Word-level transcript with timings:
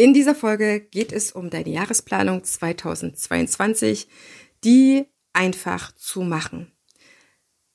In 0.00 0.14
dieser 0.14 0.36
Folge 0.36 0.78
geht 0.78 1.12
es 1.12 1.32
um 1.32 1.50
deine 1.50 1.70
Jahresplanung 1.70 2.44
2022, 2.44 4.06
die 4.62 5.06
einfach 5.32 5.92
zu 5.96 6.22
machen. 6.22 6.70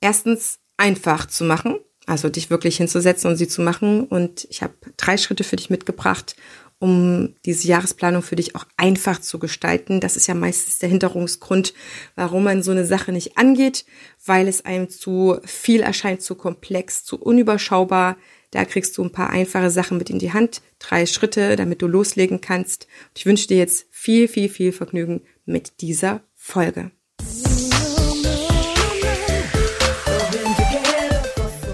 Erstens 0.00 0.58
einfach 0.78 1.26
zu 1.26 1.44
machen, 1.44 1.78
also 2.06 2.30
dich 2.30 2.48
wirklich 2.48 2.78
hinzusetzen 2.78 3.30
und 3.30 3.36
sie 3.36 3.46
zu 3.46 3.60
machen. 3.60 4.04
Und 4.04 4.46
ich 4.48 4.62
habe 4.62 4.72
drei 4.96 5.18
Schritte 5.18 5.44
für 5.44 5.56
dich 5.56 5.68
mitgebracht, 5.68 6.34
um 6.78 7.34
diese 7.44 7.68
Jahresplanung 7.68 8.22
für 8.22 8.36
dich 8.36 8.56
auch 8.56 8.64
einfach 8.78 9.20
zu 9.20 9.38
gestalten. 9.38 10.00
Das 10.00 10.16
ist 10.16 10.26
ja 10.26 10.34
meistens 10.34 10.78
der 10.78 10.88
Hinterungsgrund, 10.88 11.74
warum 12.14 12.44
man 12.44 12.62
so 12.62 12.70
eine 12.70 12.86
Sache 12.86 13.12
nicht 13.12 13.36
angeht, 13.36 13.84
weil 14.24 14.48
es 14.48 14.64
einem 14.64 14.88
zu 14.88 15.40
viel 15.44 15.82
erscheint, 15.82 16.22
zu 16.22 16.36
komplex, 16.36 17.04
zu 17.04 17.20
unüberschaubar. 17.20 18.16
Da 18.54 18.64
kriegst 18.64 18.96
du 18.96 19.02
ein 19.02 19.10
paar 19.10 19.30
einfache 19.30 19.68
Sachen 19.68 19.98
mit 19.98 20.10
in 20.10 20.20
die 20.20 20.32
Hand, 20.32 20.62
drei 20.78 21.06
Schritte, 21.06 21.56
damit 21.56 21.82
du 21.82 21.88
loslegen 21.88 22.40
kannst. 22.40 22.86
Und 23.08 23.18
ich 23.18 23.26
wünsche 23.26 23.48
dir 23.48 23.56
jetzt 23.56 23.88
viel, 23.90 24.28
viel, 24.28 24.48
viel 24.48 24.70
Vergnügen 24.70 25.22
mit 25.44 25.80
dieser 25.80 26.22
Folge. 26.36 26.92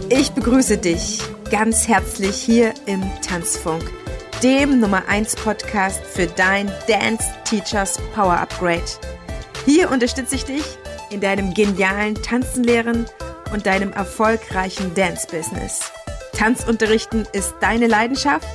Ich 0.08 0.30
begrüße 0.30 0.78
dich 0.78 1.20
ganz 1.50 1.86
herzlich 1.86 2.36
hier 2.36 2.72
im 2.86 3.02
Tanzfunk, 3.20 3.82
dem 4.42 4.80
Nummer 4.80 5.06
1 5.06 5.36
Podcast 5.36 6.02
für 6.02 6.28
dein 6.28 6.72
Dance 6.88 7.26
Teachers 7.44 7.98
Power 8.14 8.38
Upgrade. 8.38 8.80
Hier 9.66 9.90
unterstütze 9.90 10.34
ich 10.34 10.44
dich 10.44 10.64
in 11.10 11.20
deinem 11.20 11.52
genialen 11.52 12.14
Tanzenlehren 12.14 13.04
und 13.52 13.66
deinem 13.66 13.92
erfolgreichen 13.92 14.94
Dance 14.94 15.26
Business. 15.30 15.92
Tanzunterrichten 16.40 17.26
ist 17.34 17.54
deine 17.60 17.86
Leidenschaft? 17.86 18.48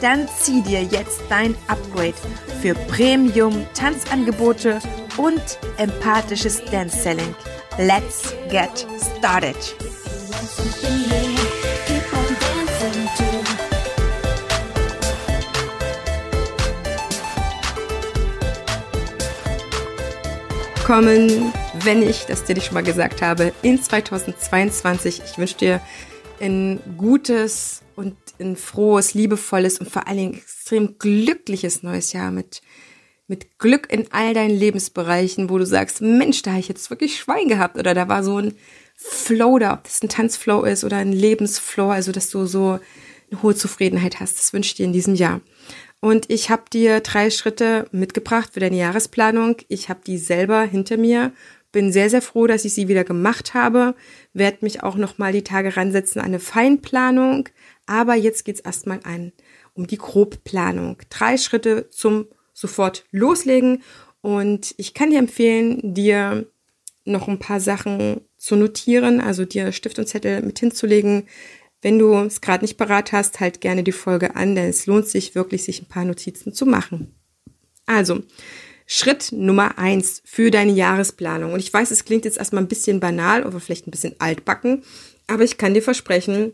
Dann 0.00 0.28
zieh 0.38 0.62
dir 0.62 0.84
jetzt 0.84 1.20
dein 1.28 1.56
Upgrade 1.66 2.14
für 2.62 2.74
Premium 2.74 3.66
Tanzangebote 3.74 4.78
und 5.16 5.42
empathisches 5.76 6.64
Dance 6.66 6.96
Selling. 6.96 7.34
Let's 7.76 8.32
get 8.50 8.86
started! 9.18 9.56
Kommen, 20.86 21.52
wenn 21.82 22.08
ich 22.08 22.26
das 22.26 22.44
dir 22.44 22.54
nicht 22.54 22.66
schon 22.66 22.74
mal 22.74 22.84
gesagt 22.84 23.22
habe, 23.22 23.52
in 23.62 23.82
2022. 23.82 25.20
Ich 25.24 25.36
wünsche 25.36 25.56
dir 25.56 25.80
ein 26.40 26.80
gutes 26.96 27.82
und 27.96 28.16
ein 28.40 28.56
frohes, 28.56 29.14
liebevolles 29.14 29.78
und 29.78 29.90
vor 29.90 30.06
allen 30.06 30.18
Dingen 30.18 30.34
extrem 30.34 30.98
glückliches 30.98 31.82
neues 31.82 32.12
Jahr 32.12 32.30
mit, 32.30 32.62
mit 33.28 33.58
Glück 33.58 33.92
in 33.92 34.10
all 34.12 34.34
deinen 34.34 34.56
Lebensbereichen, 34.56 35.50
wo 35.50 35.58
du 35.58 35.66
sagst, 35.66 36.00
Mensch, 36.00 36.42
da 36.42 36.52
habe 36.52 36.60
ich 36.60 36.68
jetzt 36.68 36.90
wirklich 36.90 37.18
Schwein 37.18 37.48
gehabt 37.48 37.78
oder 37.78 37.94
da 37.94 38.08
war 38.08 38.24
so 38.24 38.38
ein 38.38 38.54
Flow 38.96 39.58
da, 39.58 39.74
ob 39.74 39.84
das 39.84 40.02
ein 40.02 40.08
Tanzflow 40.08 40.62
ist 40.64 40.84
oder 40.84 40.98
ein 40.98 41.12
Lebensflow, 41.12 41.90
also 41.90 42.12
dass 42.12 42.30
du 42.30 42.46
so 42.46 42.78
eine 43.30 43.42
hohe 43.42 43.54
Zufriedenheit 43.54 44.20
hast. 44.20 44.38
Das 44.38 44.52
wünsche 44.52 44.68
ich 44.68 44.74
dir 44.74 44.86
in 44.86 44.92
diesem 44.92 45.14
Jahr. 45.14 45.40
Und 46.00 46.30
ich 46.30 46.50
habe 46.50 46.64
dir 46.70 47.00
drei 47.00 47.30
Schritte 47.30 47.86
mitgebracht 47.90 48.50
für 48.52 48.60
deine 48.60 48.76
Jahresplanung. 48.76 49.56
Ich 49.68 49.88
habe 49.88 50.00
die 50.06 50.18
selber 50.18 50.62
hinter 50.62 50.96
mir 50.96 51.32
bin 51.74 51.92
sehr, 51.92 52.08
sehr 52.08 52.22
froh, 52.22 52.46
dass 52.46 52.64
ich 52.64 52.72
sie 52.72 52.88
wieder 52.88 53.04
gemacht 53.04 53.52
habe. 53.52 53.94
Werde 54.32 54.58
mich 54.62 54.82
auch 54.82 54.94
noch 54.94 55.18
mal 55.18 55.32
die 55.32 55.44
Tage 55.44 55.76
ransetzen 55.76 56.20
an 56.20 56.28
eine 56.28 56.40
Feinplanung. 56.40 57.50
Aber 57.84 58.14
jetzt 58.14 58.44
geht's 58.44 58.60
erstmal 58.60 59.00
an 59.02 59.32
um 59.74 59.86
die 59.88 59.98
Grobplanung. 59.98 60.98
Drei 61.10 61.36
Schritte 61.36 61.90
zum 61.90 62.28
sofort 62.52 63.04
loslegen. 63.10 63.82
Und 64.20 64.74
ich 64.78 64.94
kann 64.94 65.10
dir 65.10 65.18
empfehlen, 65.18 65.94
dir 65.94 66.46
noch 67.04 67.26
ein 67.26 67.40
paar 67.40 67.60
Sachen 67.60 68.20
zu 68.38 68.54
notieren, 68.54 69.20
also 69.20 69.44
dir 69.44 69.72
Stift 69.72 69.98
und 69.98 70.06
Zettel 70.06 70.42
mit 70.42 70.60
hinzulegen. 70.60 71.24
Wenn 71.82 71.98
du 71.98 72.14
es 72.14 72.40
gerade 72.40 72.64
nicht 72.64 72.78
parat 72.78 73.12
hast, 73.12 73.40
halt 73.40 73.60
gerne 73.60 73.82
die 73.82 73.92
Folge 73.92 74.36
an, 74.36 74.54
denn 74.54 74.70
es 74.70 74.86
lohnt 74.86 75.08
sich 75.08 75.34
wirklich, 75.34 75.64
sich 75.64 75.82
ein 75.82 75.88
paar 75.88 76.04
Notizen 76.04 76.54
zu 76.54 76.64
machen. 76.66 77.14
Also, 77.84 78.22
Schritt 78.86 79.32
Nummer 79.32 79.78
eins 79.78 80.22
für 80.24 80.50
deine 80.50 80.72
Jahresplanung. 80.72 81.52
Und 81.52 81.60
ich 81.60 81.72
weiß, 81.72 81.90
es 81.90 82.04
klingt 82.04 82.24
jetzt 82.24 82.38
erstmal 82.38 82.62
ein 82.62 82.68
bisschen 82.68 83.00
banal 83.00 83.44
oder 83.44 83.60
vielleicht 83.60 83.86
ein 83.86 83.90
bisschen 83.90 84.16
altbacken, 84.18 84.84
aber 85.26 85.42
ich 85.42 85.56
kann 85.56 85.74
dir 85.74 85.82
versprechen, 85.82 86.52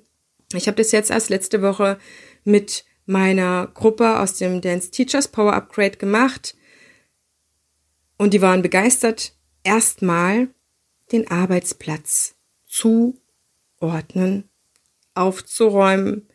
ich 0.54 0.66
habe 0.66 0.76
das 0.76 0.92
jetzt 0.92 1.10
erst 1.10 1.30
letzte 1.30 1.62
Woche 1.62 1.98
mit 2.44 2.84
meiner 3.06 3.68
Gruppe 3.74 4.20
aus 4.20 4.34
dem 4.34 4.60
Dance 4.60 4.90
Teachers 4.90 5.28
Power 5.28 5.52
Upgrade 5.52 5.96
gemacht 5.96 6.54
und 8.16 8.34
die 8.34 8.42
waren 8.42 8.62
begeistert, 8.62 9.32
erstmal 9.64 10.48
den 11.10 11.30
Arbeitsplatz 11.30 12.34
zuordnen, 12.66 14.48
aufzuräumen, 15.14 16.28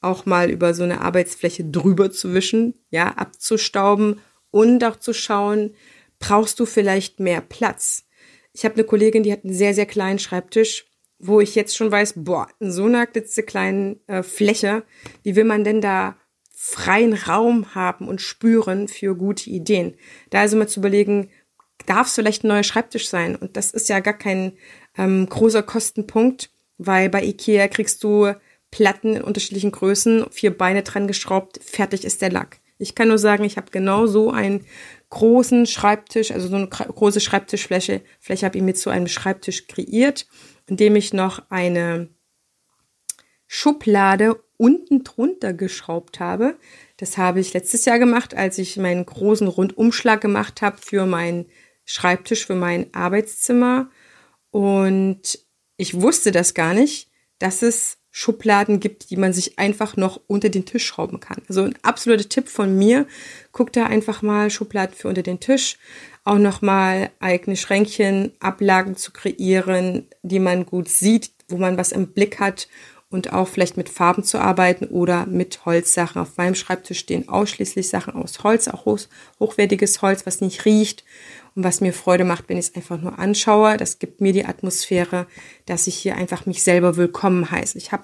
auch 0.00 0.26
mal 0.26 0.50
über 0.50 0.74
so 0.74 0.82
eine 0.82 1.00
Arbeitsfläche 1.00 1.64
drüber 1.64 2.10
zu 2.10 2.34
wischen, 2.34 2.74
ja, 2.90 3.08
abzustauben 3.08 4.20
und 4.54 4.84
auch 4.84 4.94
zu 4.94 5.12
schauen, 5.12 5.74
brauchst 6.20 6.60
du 6.60 6.64
vielleicht 6.64 7.18
mehr 7.18 7.40
Platz? 7.40 8.04
Ich 8.52 8.64
habe 8.64 8.76
eine 8.76 8.84
Kollegin, 8.84 9.24
die 9.24 9.32
hat 9.32 9.44
einen 9.44 9.52
sehr, 9.52 9.74
sehr 9.74 9.84
kleinen 9.84 10.20
Schreibtisch, 10.20 10.86
wo 11.18 11.40
ich 11.40 11.56
jetzt 11.56 11.76
schon 11.76 11.90
weiß, 11.90 12.14
boah, 12.18 12.46
in 12.60 12.70
so 12.70 12.84
einer 12.84 13.08
klitzekleinen 13.08 13.98
äh, 14.06 14.22
Fläche, 14.22 14.84
wie 15.24 15.34
will 15.34 15.42
man 15.42 15.64
denn 15.64 15.80
da 15.80 16.16
freien 16.52 17.14
Raum 17.14 17.74
haben 17.74 18.06
und 18.06 18.20
spüren 18.20 18.86
für 18.86 19.16
gute 19.16 19.50
Ideen? 19.50 19.96
Da 20.30 20.42
also 20.42 20.56
mal 20.56 20.68
zu 20.68 20.78
überlegen, 20.78 21.30
darf 21.86 22.06
es 22.06 22.14
vielleicht 22.14 22.44
ein 22.44 22.48
neuer 22.48 22.62
Schreibtisch 22.62 23.08
sein? 23.08 23.34
Und 23.34 23.56
das 23.56 23.72
ist 23.72 23.88
ja 23.88 23.98
gar 23.98 24.16
kein 24.16 24.52
ähm, 24.96 25.28
großer 25.28 25.64
Kostenpunkt, 25.64 26.50
weil 26.78 27.08
bei 27.10 27.24
Ikea 27.24 27.66
kriegst 27.66 28.04
du 28.04 28.32
Platten 28.70 29.16
in 29.16 29.22
unterschiedlichen 29.22 29.72
Größen, 29.72 30.26
vier 30.30 30.56
Beine 30.56 30.84
dran 30.84 31.08
geschraubt, 31.08 31.58
fertig 31.60 32.04
ist 32.04 32.22
der 32.22 32.30
Lack. 32.30 32.60
Ich 32.78 32.94
kann 32.94 33.08
nur 33.08 33.18
sagen, 33.18 33.44
ich 33.44 33.56
habe 33.56 33.70
genau 33.70 34.06
so 34.06 34.30
einen 34.30 34.66
großen 35.10 35.66
Schreibtisch, 35.66 36.32
also 36.32 36.48
so 36.48 36.56
eine 36.56 36.68
große 36.68 37.20
Schreibtischfläche, 37.20 38.02
Fläche 38.18 38.46
habe 38.46 38.58
ich 38.58 38.64
mir 38.64 38.74
zu 38.74 38.90
einem 38.90 39.06
Schreibtisch 39.06 39.68
kreiert, 39.68 40.26
indem 40.66 40.96
ich 40.96 41.12
noch 41.12 41.50
eine 41.50 42.08
Schublade 43.46 44.42
unten 44.56 45.04
drunter 45.04 45.52
geschraubt 45.52 46.20
habe. 46.20 46.58
Das 46.96 47.18
habe 47.18 47.40
ich 47.40 47.52
letztes 47.52 47.84
Jahr 47.84 47.98
gemacht, 47.98 48.34
als 48.34 48.58
ich 48.58 48.76
meinen 48.76 49.06
großen 49.06 49.46
Rundumschlag 49.46 50.20
gemacht 50.20 50.62
habe 50.62 50.78
für 50.78 51.06
meinen 51.06 51.46
Schreibtisch, 51.84 52.46
für 52.46 52.54
mein 52.54 52.92
Arbeitszimmer. 52.94 53.90
Und 54.50 55.38
ich 55.76 56.00
wusste 56.00 56.32
das 56.32 56.54
gar 56.54 56.74
nicht, 56.74 57.10
dass 57.38 57.62
es 57.62 57.98
Schubladen 58.16 58.78
gibt, 58.78 59.10
die 59.10 59.16
man 59.16 59.32
sich 59.32 59.58
einfach 59.58 59.96
noch 59.96 60.20
unter 60.28 60.48
den 60.48 60.64
Tisch 60.64 60.86
schrauben 60.86 61.18
kann. 61.18 61.42
Also 61.48 61.62
ein 61.62 61.74
absoluter 61.82 62.28
Tipp 62.28 62.48
von 62.48 62.78
mir. 62.78 63.08
Guck 63.50 63.72
da 63.72 63.86
einfach 63.86 64.22
mal 64.22 64.50
Schubladen 64.50 64.94
für 64.94 65.08
unter 65.08 65.24
den 65.24 65.40
Tisch. 65.40 65.78
Auch 66.22 66.38
nochmal 66.38 67.10
eigene 67.18 67.56
Schränkchen, 67.56 68.30
Ablagen 68.38 68.94
zu 68.96 69.10
kreieren, 69.10 70.06
die 70.22 70.38
man 70.38 70.64
gut 70.64 70.88
sieht, 70.88 71.32
wo 71.48 71.56
man 71.56 71.76
was 71.76 71.90
im 71.90 72.12
Blick 72.12 72.38
hat 72.38 72.68
und 73.14 73.32
auch 73.32 73.46
vielleicht 73.46 73.76
mit 73.76 73.88
Farben 73.88 74.24
zu 74.24 74.38
arbeiten 74.38 74.86
oder 74.86 75.24
mit 75.26 75.64
Holzsachen. 75.64 76.20
Auf 76.20 76.36
meinem 76.36 76.56
Schreibtisch 76.56 76.98
stehen 76.98 77.28
ausschließlich 77.28 77.88
Sachen 77.88 78.14
aus 78.14 78.42
Holz, 78.42 78.66
auch 78.66 78.86
hochwertiges 79.38 80.02
Holz, 80.02 80.26
was 80.26 80.40
nicht 80.40 80.64
riecht 80.64 81.04
und 81.54 81.62
was 81.62 81.80
mir 81.80 81.92
Freude 81.92 82.24
macht, 82.24 82.48
wenn 82.48 82.56
ich 82.56 82.66
es 82.66 82.74
einfach 82.74 83.00
nur 83.00 83.16
anschaue. 83.20 83.76
Das 83.76 84.00
gibt 84.00 84.20
mir 84.20 84.32
die 84.32 84.44
Atmosphäre, 84.44 85.28
dass 85.64 85.86
ich 85.86 85.94
hier 85.94 86.16
einfach 86.16 86.44
mich 86.46 86.64
selber 86.64 86.96
willkommen 86.96 87.52
heiße. 87.52 87.78
Ich 87.78 87.92
habe 87.92 88.02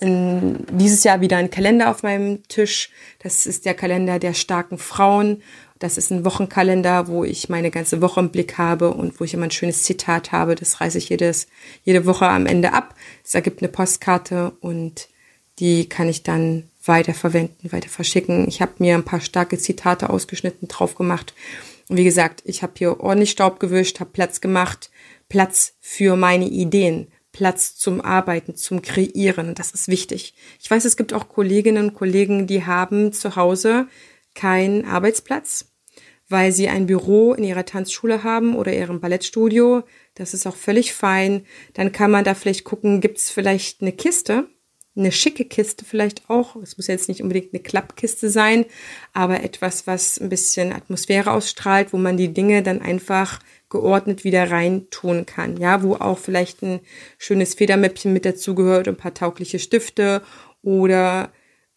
dieses 0.00 1.04
Jahr 1.04 1.20
wieder 1.20 1.36
einen 1.36 1.50
Kalender 1.50 1.90
auf 1.90 2.02
meinem 2.02 2.42
Tisch. 2.48 2.90
Das 3.20 3.46
ist 3.46 3.64
der 3.64 3.74
Kalender 3.74 4.18
der 4.18 4.34
starken 4.34 4.78
Frauen. 4.78 5.42
Das 5.78 5.96
ist 5.96 6.10
ein 6.10 6.24
Wochenkalender, 6.24 7.06
wo 7.06 7.24
ich 7.24 7.48
meine 7.48 7.70
ganze 7.70 8.02
Woche 8.02 8.20
im 8.20 8.30
Blick 8.30 8.58
habe 8.58 8.92
und 8.92 9.20
wo 9.20 9.24
ich 9.24 9.34
immer 9.34 9.44
ein 9.44 9.50
schönes 9.50 9.82
Zitat 9.84 10.32
habe. 10.32 10.54
Das 10.54 10.80
reiße 10.80 10.98
ich 10.98 11.08
jedes, 11.08 11.46
jede 11.84 12.04
Woche 12.06 12.26
am 12.28 12.46
Ende 12.46 12.72
ab. 12.72 12.94
Es 13.24 13.34
ergibt 13.34 13.62
eine 13.62 13.68
Postkarte 13.68 14.52
und 14.60 15.08
die 15.58 15.88
kann 15.88 16.08
ich 16.08 16.22
dann 16.22 16.64
weiter 16.84 17.14
verwenden, 17.14 17.72
weiter 17.72 17.88
verschicken. 17.88 18.48
Ich 18.48 18.60
habe 18.60 18.72
mir 18.78 18.94
ein 18.94 19.04
paar 19.04 19.20
starke 19.20 19.58
Zitate 19.58 20.10
ausgeschnitten 20.10 20.68
drauf 20.68 20.94
gemacht 20.94 21.34
und 21.88 21.96
wie 21.96 22.04
gesagt, 22.04 22.42
ich 22.44 22.62
habe 22.62 22.74
hier 22.76 23.00
ordentlich 23.00 23.30
Staub 23.30 23.60
gewischt, 23.60 24.00
habe 24.00 24.10
Platz 24.10 24.40
gemacht, 24.40 24.90
Platz 25.28 25.74
für 25.80 26.16
meine 26.16 26.46
Ideen, 26.46 27.08
Platz 27.32 27.76
zum 27.76 28.00
Arbeiten, 28.00 28.56
zum 28.56 28.82
Kreieren. 28.82 29.54
Das 29.54 29.72
ist 29.72 29.88
wichtig. 29.88 30.34
Ich 30.60 30.70
weiß, 30.70 30.84
es 30.84 30.96
gibt 30.96 31.12
auch 31.12 31.28
Kolleginnen 31.28 31.88
und 31.88 31.94
Kollegen, 31.94 32.46
die 32.46 32.64
haben 32.64 33.12
zu 33.12 33.36
Hause 33.36 33.86
keinen 34.34 34.84
Arbeitsplatz, 34.84 35.67
weil 36.28 36.52
sie 36.52 36.68
ein 36.68 36.86
Büro 36.86 37.32
in 37.34 37.44
ihrer 37.44 37.64
Tanzschule 37.64 38.22
haben 38.22 38.54
oder 38.54 38.72
ihrem 38.72 39.00
Ballettstudio. 39.00 39.82
Das 40.14 40.34
ist 40.34 40.46
auch 40.46 40.56
völlig 40.56 40.92
fein. 40.92 41.46
Dann 41.74 41.92
kann 41.92 42.10
man 42.10 42.24
da 42.24 42.34
vielleicht 42.34 42.64
gucken, 42.64 43.00
gibt 43.00 43.18
es 43.18 43.30
vielleicht 43.30 43.80
eine 43.80 43.92
Kiste, 43.92 44.48
eine 44.98 45.12
schicke 45.12 45.44
Kiste 45.44 45.84
vielleicht 45.84 46.28
auch. 46.28 46.56
Es 46.56 46.76
muss 46.76 46.88
jetzt 46.88 47.08
nicht 47.08 47.22
unbedingt 47.22 47.54
eine 47.54 47.62
Klappkiste 47.62 48.28
sein, 48.28 48.66
aber 49.12 49.42
etwas, 49.42 49.86
was 49.86 50.18
ein 50.18 50.28
bisschen 50.28 50.72
Atmosphäre 50.72 51.30
ausstrahlt, 51.30 51.92
wo 51.92 51.96
man 51.96 52.16
die 52.16 52.34
Dinge 52.34 52.62
dann 52.62 52.82
einfach 52.82 53.40
geordnet 53.70 54.24
wieder 54.24 54.50
rein 54.50 54.88
tun 54.90 55.24
kann. 55.24 55.56
Ja, 55.56 55.82
wo 55.82 55.94
auch 55.94 56.18
vielleicht 56.18 56.62
ein 56.62 56.80
schönes 57.16 57.54
Federmäppchen 57.54 58.12
mit 58.12 58.24
dazugehört, 58.24 58.88
ein 58.88 58.96
paar 58.96 59.14
taugliche 59.14 59.58
Stifte 59.58 60.22
oder 60.62 61.30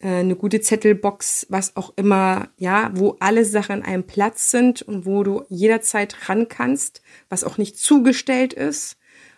eine 0.08 0.36
gute 0.36 0.60
Zettelbox, 0.60 1.46
was 1.48 1.76
auch 1.76 1.92
immer, 1.96 2.48
ja, 2.56 2.90
wo 2.94 3.16
alle 3.20 3.44
Sachen 3.44 3.76
an 3.76 3.82
einem 3.82 4.04
Platz 4.04 4.50
sind 4.50 4.82
und 4.82 5.06
wo 5.06 5.22
du 5.22 5.44
jederzeit 5.48 6.28
ran 6.28 6.48
kannst, 6.48 7.02
was 7.28 7.44
auch 7.44 7.58
nicht 7.58 7.78
zugestellt 7.78 8.52
ist 8.52 8.96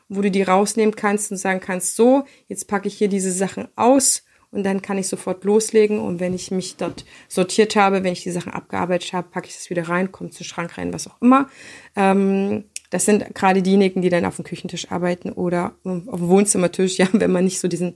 wo 0.09 0.23
du 0.23 0.31
die 0.31 0.43
rausnehmen 0.43 0.97
kannst 0.97 1.31
und 1.31 1.39
sagen 1.39 1.61
kannst, 1.61 1.97
so, 1.97 2.25
jetzt 2.49 2.69
packe 2.69 2.89
ich 2.89 2.95
hier 2.95 3.09
diese 3.09 3.33
Sachen 3.33 3.69
aus 3.77 4.25
und 4.51 4.65
dann 4.65 4.83
kann 4.83 4.99
ich 4.99 5.09
sofort 5.09 5.45
loslegen 5.45 5.99
und 5.99 6.21
wenn 6.21 6.35
ich 6.35 6.51
mich 6.51 6.77
dort 6.77 7.05
sortiert 7.29 7.75
habe, 7.77 8.05
wenn 8.05 8.13
ich 8.13 8.23
die 8.23 8.31
Sachen 8.31 8.53
abgearbeitet 8.53 9.13
habe, 9.13 9.29
packe 9.29 9.49
ich 9.49 9.55
das 9.55 9.71
wieder 9.71 9.89
rein, 9.89 10.13
kommt 10.13 10.35
zu 10.35 10.45
Schrank 10.45 10.79
rein, 10.79 10.93
was 10.93 11.09
auch 11.09 11.21
immer. 11.21 11.49
Ähm, 11.97 12.65
das 12.91 13.07
sind 13.07 13.35
gerade 13.35 13.63
diejenigen, 13.63 14.03
die 14.03 14.11
dann 14.11 14.25
auf 14.25 14.37
dem 14.37 14.45
Küchentisch 14.45 14.93
arbeiten 14.93 15.33
oder 15.33 15.75
auf 15.85 16.21
dem 16.21 16.29
Wohnzimmertisch, 16.29 16.99
ja, 16.99 17.09
wenn 17.13 17.33
man 17.33 17.45
nicht 17.45 17.59
so 17.59 17.67
diesen 17.67 17.95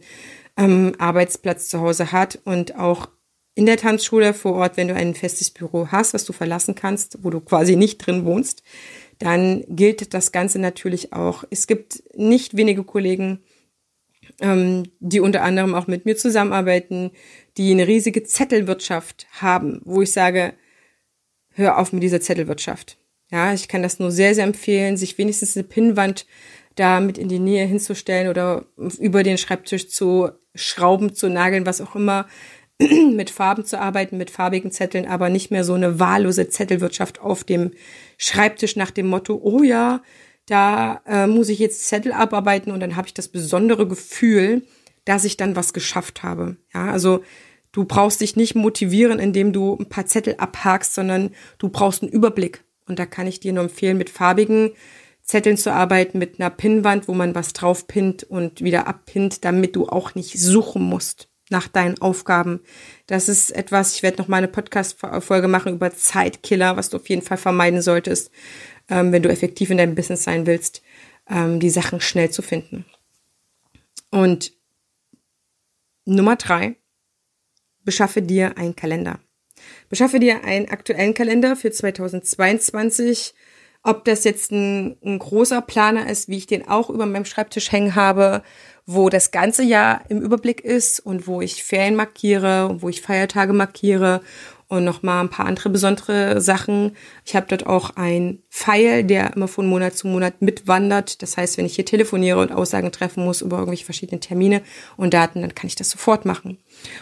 ähm, 0.58 0.94
Arbeitsplatz 0.98 1.68
zu 1.68 1.80
Hause 1.80 2.12
hat 2.12 2.40
und 2.44 2.76
auch 2.76 3.08
in 3.54 3.66
der 3.66 3.76
Tanzschule 3.76 4.34
vor 4.34 4.54
Ort, 4.54 4.76
wenn 4.76 4.88
du 4.88 4.94
ein 4.94 5.14
festes 5.14 5.50
Büro 5.50 5.88
hast, 5.90 6.14
was 6.14 6.24
du 6.24 6.32
verlassen 6.32 6.74
kannst, 6.74 7.18
wo 7.22 7.30
du 7.30 7.40
quasi 7.40 7.76
nicht 7.76 7.98
drin 7.98 8.24
wohnst, 8.24 8.62
dann 9.18 9.64
gilt 9.68 10.14
das 10.14 10.30
Ganze 10.30 10.60
natürlich 10.60 11.12
auch. 11.12 11.44
Es 11.50 11.66
gibt 11.66 12.02
nicht 12.14 12.56
wenige 12.56 12.84
Kollegen, 12.84 13.40
ähm, 14.40 14.84
die 15.00 15.20
unter 15.20 15.42
anderem 15.42 15.74
auch 15.74 15.86
mit 15.86 16.04
mir 16.04 16.16
zusammenarbeiten, 16.16 17.10
die 17.56 17.72
eine 17.72 17.88
riesige 17.88 18.22
Zettelwirtschaft 18.22 19.26
haben, 19.32 19.80
wo 19.84 20.02
ich 20.02 20.12
sage, 20.12 20.54
hör 21.50 21.78
auf 21.78 21.92
mit 21.92 22.02
dieser 22.02 22.20
Zettelwirtschaft. 22.20 22.98
Ja, 23.30 23.52
ich 23.52 23.68
kann 23.68 23.82
das 23.82 23.98
nur 23.98 24.10
sehr, 24.10 24.34
sehr 24.34 24.44
empfehlen, 24.44 24.96
sich 24.96 25.18
wenigstens 25.18 25.56
eine 25.56 25.64
Pinnwand 25.64 26.26
da 26.76 27.00
mit 27.00 27.18
in 27.18 27.28
die 27.28 27.40
Nähe 27.40 27.66
hinzustellen 27.66 28.28
oder 28.28 28.66
über 29.00 29.24
den 29.24 29.36
Schreibtisch 29.36 29.88
zu 29.88 30.30
schrauben, 30.58 31.14
zu 31.14 31.28
nageln, 31.28 31.66
was 31.66 31.80
auch 31.80 31.94
immer, 31.94 32.26
mit 32.78 33.30
Farben 33.30 33.64
zu 33.64 33.80
arbeiten, 33.80 34.18
mit 34.18 34.30
farbigen 34.30 34.70
Zetteln, 34.70 35.06
aber 35.06 35.30
nicht 35.30 35.50
mehr 35.50 35.64
so 35.64 35.74
eine 35.74 35.98
wahllose 35.98 36.48
Zettelwirtschaft 36.48 37.20
auf 37.20 37.44
dem 37.44 37.72
Schreibtisch 38.16 38.76
nach 38.76 38.90
dem 38.90 39.06
Motto, 39.06 39.40
oh 39.42 39.62
ja, 39.62 40.02
da 40.46 41.02
äh, 41.06 41.26
muss 41.26 41.48
ich 41.48 41.58
jetzt 41.58 41.86
Zettel 41.86 42.12
abarbeiten 42.12 42.72
und 42.72 42.80
dann 42.80 42.96
habe 42.96 43.06
ich 43.06 43.14
das 43.14 43.28
besondere 43.28 43.86
Gefühl, 43.86 44.62
dass 45.04 45.24
ich 45.24 45.36
dann 45.36 45.56
was 45.56 45.72
geschafft 45.72 46.22
habe. 46.22 46.56
Ja, 46.72 46.90
also 46.90 47.22
du 47.72 47.84
brauchst 47.84 48.20
dich 48.20 48.36
nicht 48.36 48.54
motivieren, 48.54 49.18
indem 49.18 49.52
du 49.52 49.76
ein 49.78 49.88
paar 49.88 50.06
Zettel 50.06 50.36
abhakst, 50.38 50.94
sondern 50.94 51.30
du 51.58 51.68
brauchst 51.68 52.02
einen 52.02 52.12
Überblick. 52.12 52.64
Und 52.86 52.98
da 52.98 53.06
kann 53.06 53.26
ich 53.26 53.40
dir 53.40 53.52
nur 53.52 53.64
empfehlen, 53.64 53.98
mit 53.98 54.08
farbigen 54.08 54.72
Zetteln 55.28 55.58
zu 55.58 55.70
arbeiten, 55.70 56.18
mit 56.18 56.40
einer 56.40 56.48
Pinnwand, 56.48 57.06
wo 57.06 57.12
man 57.12 57.34
was 57.34 57.52
drauf 57.52 57.86
pinnt 57.86 58.24
und 58.24 58.62
wieder 58.62 58.86
abpinnt, 58.86 59.44
damit 59.44 59.76
du 59.76 59.86
auch 59.86 60.14
nicht 60.14 60.40
suchen 60.40 60.82
musst 60.82 61.28
nach 61.50 61.68
deinen 61.68 62.00
Aufgaben. 62.00 62.60
Das 63.06 63.28
ist 63.28 63.50
etwas, 63.50 63.94
ich 63.94 64.02
werde 64.02 64.16
noch 64.18 64.28
mal 64.28 64.38
eine 64.38 64.48
Podcast-Folge 64.48 65.46
machen 65.46 65.74
über 65.74 65.94
Zeitkiller, 65.94 66.78
was 66.78 66.88
du 66.88 66.96
auf 66.96 67.08
jeden 67.10 67.20
Fall 67.20 67.36
vermeiden 67.36 67.82
solltest, 67.82 68.30
ähm, 68.88 69.12
wenn 69.12 69.22
du 69.22 69.28
effektiv 69.28 69.68
in 69.68 69.76
deinem 69.76 69.94
Business 69.94 70.24
sein 70.24 70.46
willst, 70.46 70.82
ähm, 71.28 71.60
die 71.60 71.70
Sachen 71.70 72.00
schnell 72.00 72.30
zu 72.30 72.40
finden. 72.40 72.86
Und 74.10 74.52
Nummer 76.06 76.36
drei, 76.36 76.76
beschaffe 77.84 78.22
dir 78.22 78.56
einen 78.56 78.76
Kalender. 78.76 79.20
Beschaffe 79.90 80.20
dir 80.20 80.42
einen 80.44 80.70
aktuellen 80.70 81.12
Kalender 81.12 81.54
für 81.54 81.70
2022. 81.70 83.34
Ob 83.82 84.04
das 84.04 84.24
jetzt 84.24 84.50
ein, 84.50 84.96
ein 85.04 85.18
großer 85.18 85.62
Planer 85.62 86.10
ist, 86.10 86.28
wie 86.28 86.36
ich 86.36 86.46
den 86.46 86.68
auch 86.68 86.90
über 86.90 87.06
meinem 87.06 87.24
Schreibtisch 87.24 87.72
hängen 87.72 87.94
habe, 87.94 88.42
wo 88.86 89.08
das 89.08 89.30
ganze 89.30 89.62
Jahr 89.62 90.02
im 90.08 90.20
Überblick 90.20 90.60
ist 90.62 91.00
und 91.00 91.26
wo 91.26 91.40
ich 91.40 91.62
Ferien 91.62 91.94
markiere 91.94 92.68
und 92.68 92.82
wo 92.82 92.88
ich 92.88 93.02
Feiertage 93.02 93.52
markiere 93.52 94.20
und 94.68 94.84
nochmal 94.84 95.20
ein 95.22 95.30
paar 95.30 95.46
andere 95.46 95.70
besondere 95.70 96.40
Sachen. 96.40 96.94
Ich 97.24 97.34
habe 97.34 97.46
dort 97.48 97.66
auch 97.66 97.96
ein 97.96 98.42
Pfeil, 98.50 99.02
der 99.02 99.34
immer 99.34 99.48
von 99.48 99.66
Monat 99.66 99.96
zu 99.96 100.06
Monat 100.06 100.42
mitwandert. 100.42 101.22
Das 101.22 101.36
heißt, 101.38 101.56
wenn 101.56 101.64
ich 101.64 101.74
hier 101.74 101.86
telefoniere 101.86 102.38
und 102.38 102.52
Aussagen 102.52 102.92
treffen 102.92 103.24
muss 103.24 103.40
über 103.40 103.56
irgendwelche 103.56 103.86
verschiedenen 103.86 104.20
Termine 104.20 104.62
und 104.96 105.14
Daten, 105.14 105.40
dann 105.40 105.54
kann 105.54 105.68
ich 105.68 105.74
das 105.74 105.90
sofort 105.90 106.26
machen. 106.26 106.58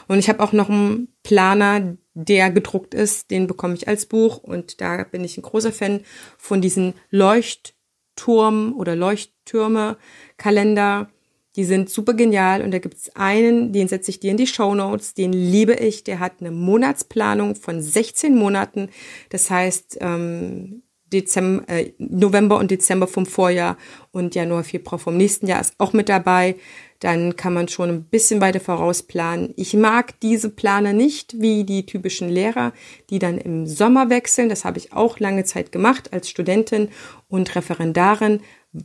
Und 0.06 0.18
ich 0.18 0.28
habe 0.28 0.42
auch 0.42 0.52
noch 0.52 0.70
einen 0.70 1.08
Planer, 1.24 1.96
der 2.14 2.50
gedruckt 2.50 2.94
ist. 2.94 3.32
Den 3.32 3.48
bekomme 3.48 3.74
ich 3.74 3.88
als 3.88 4.06
Buch 4.06 4.38
und 4.38 4.80
da 4.80 5.02
bin 5.02 5.24
ich 5.24 5.36
ein 5.36 5.42
großer 5.42 5.72
Fan 5.72 6.00
von 6.38 6.60
diesen 6.60 6.94
Leuchtturm 7.10 8.74
oder 8.76 8.94
Leuchttürme 8.94 9.96
Kalender 10.36 11.08
die 11.56 11.64
sind 11.64 11.88
super 11.88 12.14
genial 12.14 12.62
und 12.62 12.70
da 12.70 12.78
gibt's 12.78 13.10
einen, 13.16 13.72
den 13.72 13.88
setze 13.88 14.10
ich 14.10 14.20
dir 14.20 14.30
in 14.30 14.36
die 14.36 14.46
Show 14.46 14.74
Notes, 14.74 15.14
den 15.14 15.32
liebe 15.32 15.74
ich. 15.74 16.04
Der 16.04 16.20
hat 16.20 16.34
eine 16.40 16.50
Monatsplanung 16.50 17.56
von 17.56 17.80
16 17.80 18.36
Monaten. 18.36 18.90
Das 19.30 19.50
heißt, 19.50 19.98
ähm, 20.00 20.82
Dezember, 21.12 21.68
äh, 21.68 21.92
November 21.98 22.58
und 22.58 22.70
Dezember 22.70 23.06
vom 23.06 23.26
Vorjahr 23.26 23.76
und 24.10 24.34
Januar, 24.34 24.64
Februar 24.64 24.98
vom 24.98 25.16
nächsten 25.16 25.46
Jahr 25.46 25.60
ist 25.60 25.74
auch 25.78 25.92
mit 25.92 26.08
dabei. 26.08 26.56
Dann 27.00 27.36
kann 27.36 27.54
man 27.54 27.68
schon 27.68 27.90
ein 27.90 28.04
bisschen 28.04 28.40
weiter 28.40 28.60
vorausplanen. 28.60 29.52
Ich 29.56 29.74
mag 29.74 30.18
diese 30.20 30.50
Planer 30.50 30.92
nicht 30.92 31.40
wie 31.40 31.64
die 31.64 31.86
typischen 31.86 32.28
Lehrer, 32.28 32.72
die 33.10 33.18
dann 33.18 33.38
im 33.38 33.66
Sommer 33.66 34.10
wechseln. 34.10 34.48
Das 34.48 34.64
habe 34.64 34.78
ich 34.78 34.92
auch 34.92 35.20
lange 35.20 35.44
Zeit 35.44 35.72
gemacht 35.72 36.12
als 36.12 36.28
Studentin 36.28 36.88
und 37.28 37.54
Referendarin 37.54 38.40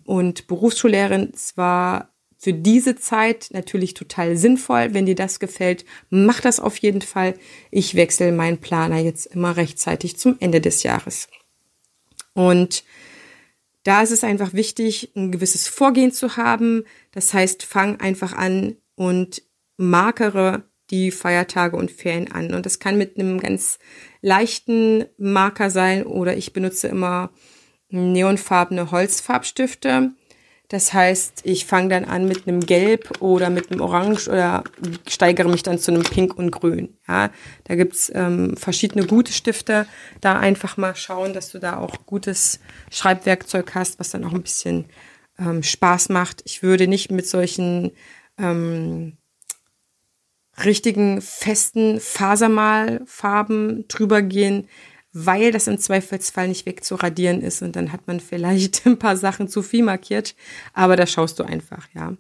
und 0.06 0.48
Berufsschullehrerin. 0.48 1.34
Zwar 1.34 2.12
für 2.42 2.54
diese 2.54 2.96
Zeit 2.96 3.50
natürlich 3.52 3.94
total 3.94 4.36
sinnvoll. 4.36 4.96
Wenn 4.96 5.06
dir 5.06 5.14
das 5.14 5.40
gefällt, 5.40 5.86
mach 6.10 6.42
das 6.42 6.60
auf 6.60 6.76
jeden 6.78 7.04
Fall. 7.04 7.36
Ich 7.70 7.94
wechsle 7.94 8.32
meinen 8.32 8.58
Planer 8.58 8.98
jetzt 8.98 9.28
immer 9.28 9.58
rechtzeitig 9.58 10.18
zum 10.18 10.38
Ende 10.40 10.60
des 10.60 10.82
Jahres. 10.82 11.28
Und 12.34 12.84
da 13.84 14.02
ist 14.02 14.10
es 14.10 14.24
einfach 14.24 14.54
wichtig, 14.54 15.12
ein 15.16 15.32
gewisses 15.32 15.68
Vorgehen 15.68 16.12
zu 16.12 16.36
haben. 16.36 16.84
Das 17.12 17.32
heißt, 17.32 17.62
fang 17.62 18.00
einfach 18.00 18.34
an 18.34 18.76
und 18.96 19.44
markere 19.78 20.64
die 20.90 21.12
Feiertage 21.12 21.78
und 21.78 21.92
Ferien 21.92 22.32
an. 22.32 22.56
Und 22.56 22.66
das 22.66 22.80
kann 22.80 22.98
mit 22.98 23.20
einem 23.20 23.40
ganz 23.40 23.78
leichten 24.22 25.06
Marker 25.20 25.70
sein 25.70 26.08
oder 26.08 26.36
ich 26.36 26.54
benutze 26.54 26.88
immer 26.88 27.30
neonfarbene 27.90 28.90
Holzfarbstifte. 28.90 30.16
Das 30.72 30.94
heißt, 30.94 31.42
ich 31.44 31.66
fange 31.66 31.90
dann 31.90 32.06
an 32.06 32.30
mit 32.30 32.48
einem 32.48 32.62
Gelb 32.62 33.20
oder 33.22 33.50
mit 33.50 33.70
einem 33.72 33.82
Orange 33.82 34.30
oder 34.30 34.64
steigere 35.06 35.50
mich 35.50 35.64
dann 35.64 35.80
zu 35.80 35.92
einem 35.92 36.04
Pink 36.04 36.38
und 36.38 36.50
Grün. 36.50 36.98
Ja, 37.10 37.30
da 37.66 37.76
gibt's 37.76 38.10
ähm, 38.16 38.56
verschiedene 38.56 39.06
gute 39.06 39.34
Stifte. 39.34 39.86
Da 40.22 40.40
einfach 40.40 40.78
mal 40.78 40.96
schauen, 40.96 41.34
dass 41.34 41.52
du 41.52 41.60
da 41.60 41.76
auch 41.76 42.06
gutes 42.06 42.62
Schreibwerkzeug 42.90 43.76
hast, 43.76 44.00
was 44.00 44.12
dann 44.12 44.24
auch 44.24 44.32
ein 44.32 44.44
bisschen 44.44 44.86
ähm, 45.38 45.62
Spaß 45.62 46.08
macht. 46.08 46.42
Ich 46.46 46.64
würde 46.64 46.88
nicht 46.88 47.12
mit 47.12 47.28
solchen 47.28 47.92
ähm, 48.38 49.18
richtigen 50.64 51.22
festen 51.22 52.00
Fasermalfarben 52.00 53.90
drüber 53.90 54.22
gehen, 54.22 54.70
weil 55.14 55.52
das 55.52 55.68
im 55.68 55.78
Zweifelsfall 55.78 56.48
nicht 56.48 56.66
wegzuradieren 56.66 57.42
ist 57.42 57.62
und 57.62 57.76
dann 57.76 57.92
hat 57.92 58.08
man 58.08 58.20
vielleicht 58.20 58.86
ein 58.86 59.00
paar 59.00 59.18
Sachen 59.18 59.48
zu 59.48 59.62
viel 59.62 59.84
markiert, 59.84 60.36
aber 60.74 60.96
da 60.96 61.06
schaust 61.06 61.40
du 61.40 61.44
einfach, 61.44 61.88
ja. 61.94 62.16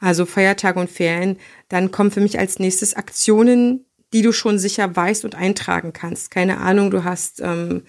Also 0.00 0.26
Feiertage 0.26 0.78
und 0.78 0.90
Ferien, 0.90 1.38
dann 1.68 1.90
kommen 1.90 2.12
für 2.12 2.20
mich 2.20 2.38
als 2.38 2.60
nächstes 2.60 2.94
Aktionen, 2.94 3.84
die 4.12 4.22
du 4.22 4.32
schon 4.32 4.58
sicher 4.58 4.94
weißt 4.94 5.24
und 5.24 5.34
eintragen 5.34 5.92
kannst. 5.92 6.30
Keine 6.30 6.58
Ahnung, 6.58 6.90
du 6.90 7.04
hast 7.04 7.40
ähm, 7.40 7.82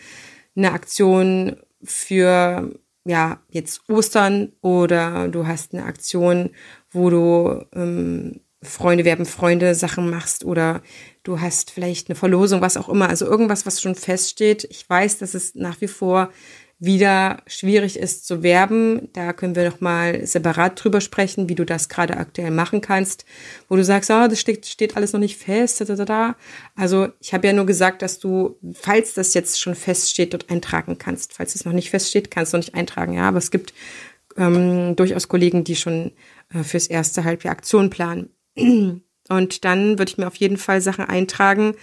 eine 0.55 0.71
Aktion 0.71 1.57
für 1.83 2.73
ja 3.05 3.39
jetzt 3.49 3.87
Ostern 3.89 4.51
oder 4.61 5.27
du 5.27 5.47
hast 5.47 5.73
eine 5.73 5.85
Aktion, 5.85 6.49
wo 6.91 7.09
du 7.09 7.65
ähm, 7.73 8.41
Freunde 8.61 9.05
werben 9.05 9.25
Freunde 9.25 9.73
Sachen 9.73 10.09
machst 10.09 10.43
oder 10.43 10.81
du 11.23 11.39
hast 11.39 11.71
vielleicht 11.71 12.09
eine 12.09 12.15
Verlosung, 12.15 12.61
was 12.61 12.77
auch 12.77 12.89
immer, 12.89 13.09
also 13.09 13.25
irgendwas, 13.25 13.65
was 13.65 13.81
schon 13.81 13.95
feststeht. 13.95 14.65
Ich 14.69 14.89
weiß, 14.89 15.17
dass 15.19 15.33
es 15.33 15.55
nach 15.55 15.79
wie 15.81 15.87
vor 15.87 16.29
wieder 16.79 17.43
schwierig 17.45 17.99
ist 17.99 18.25
zu 18.25 18.41
werben. 18.41 19.09
Da 19.11 19.33
können 19.33 19.55
wir 19.55 19.69
noch 19.69 19.81
mal 19.81 20.25
separat 20.25 20.81
drüber 20.81 21.01
sprechen, 21.01 21.49
wie 21.49 21.55
du 21.55 21.65
das 21.65 21.89
gerade 21.89 22.15
aktuell 22.15 22.51
machen 22.51 22.79
kannst, 22.79 23.25
wo 23.67 23.75
du 23.75 23.83
sagst, 23.83 24.09
oh, 24.09 24.27
das 24.27 24.39
steht, 24.39 24.65
steht 24.65 24.95
alles 24.95 25.11
noch 25.11 25.19
nicht 25.19 25.37
fest. 25.37 25.81
Da, 25.81 25.85
da, 25.85 26.05
da. 26.05 26.35
Also 26.75 27.09
ich 27.19 27.33
habe 27.33 27.47
ja 27.47 27.53
nur 27.53 27.65
gesagt, 27.65 28.01
dass 28.01 28.19
du, 28.19 28.57
falls 28.73 29.13
das 29.13 29.33
jetzt 29.33 29.59
schon 29.59 29.75
feststeht, 29.75 30.33
dort 30.33 30.49
eintragen 30.49 30.97
kannst. 30.97 31.33
Falls 31.33 31.53
es 31.53 31.65
noch 31.65 31.73
nicht 31.73 31.89
feststeht, 31.89 32.31
kannst 32.31 32.53
du 32.53 32.57
nicht 32.57 32.75
eintragen. 32.75 33.13
Ja, 33.13 33.27
aber 33.27 33.39
es 33.39 33.51
gibt 33.51 33.73
ähm, 34.37 34.95
durchaus 34.95 35.27
Kollegen, 35.27 35.65
die 35.65 35.75
schon 35.75 36.13
äh, 36.53 36.63
fürs 36.63 36.87
erste 36.87 37.25
Halbjahr 37.25 37.51
Aktion 37.51 37.89
planen. 37.89 38.29
Und 39.29 39.63
dann 39.63 39.99
würde 39.99 40.11
ich 40.11 40.17
mir 40.17 40.27
auf 40.27 40.35
jeden 40.35 40.57
Fall 40.57 40.81
Sachen 40.81 41.05
eintragen. 41.05 41.75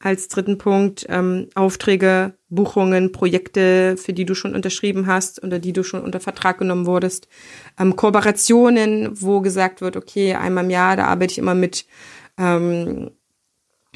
Als 0.00 0.28
dritten 0.28 0.58
Punkt 0.58 1.06
ähm, 1.08 1.48
Aufträge, 1.54 2.34
Buchungen, 2.48 3.12
Projekte, 3.12 3.96
für 3.96 4.12
die 4.12 4.26
du 4.26 4.34
schon 4.34 4.54
unterschrieben 4.54 5.06
hast 5.06 5.42
oder 5.42 5.58
die 5.58 5.72
du 5.72 5.82
schon 5.82 6.02
unter 6.02 6.20
Vertrag 6.20 6.58
genommen 6.58 6.86
wurdest. 6.86 7.28
Ähm, 7.78 7.96
Kooperationen, 7.96 9.20
wo 9.20 9.40
gesagt 9.40 9.80
wird, 9.80 9.96
okay, 9.96 10.34
einmal 10.34 10.64
im 10.64 10.70
Jahr, 10.70 10.96
da 10.96 11.06
arbeite 11.06 11.32
ich 11.32 11.38
immer 11.38 11.54
mit 11.54 11.86
ähm, 12.38 13.12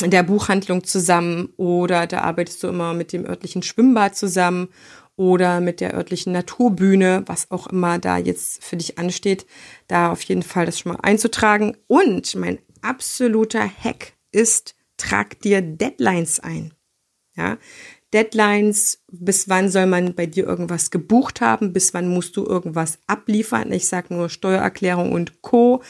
der 0.00 0.22
Buchhandlung 0.22 0.84
zusammen 0.84 1.50
oder 1.56 2.06
da 2.06 2.20
arbeitest 2.20 2.62
du 2.62 2.68
immer 2.68 2.94
mit 2.94 3.12
dem 3.12 3.26
örtlichen 3.26 3.62
Schwimmbad 3.62 4.16
zusammen 4.16 4.68
oder 5.18 5.60
mit 5.60 5.80
der 5.80 5.94
örtlichen 5.94 6.32
Naturbühne, 6.32 7.24
was 7.26 7.50
auch 7.50 7.66
immer 7.66 7.98
da 7.98 8.16
jetzt 8.16 8.64
für 8.64 8.76
dich 8.76 8.98
ansteht, 8.98 9.46
da 9.88 10.12
auf 10.12 10.22
jeden 10.22 10.44
Fall 10.44 10.64
das 10.64 10.78
schon 10.78 10.92
mal 10.92 11.00
einzutragen. 11.02 11.76
Und 11.88 12.34
mein 12.36 12.58
absoluter 12.80 13.68
Hack 13.68 14.14
ist, 14.30 14.76
trag 14.96 15.40
dir 15.40 15.60
Deadlines 15.60 16.40
ein. 16.40 16.72
Ja, 17.36 17.58
Deadlines, 18.14 19.02
bis 19.10 19.48
wann 19.48 19.70
soll 19.70 19.86
man 19.86 20.14
bei 20.14 20.26
dir 20.26 20.46
irgendwas 20.46 20.90
gebucht 20.90 21.40
haben, 21.40 21.72
bis 21.72 21.92
wann 21.92 22.08
musst 22.08 22.36
du 22.36 22.46
irgendwas 22.46 22.98
abliefern. 23.06 23.70
Ich 23.72 23.86
sage 23.86 24.14
nur 24.14 24.30
Steuererklärung 24.30 25.12
und 25.12 25.42
Co. 25.42 25.82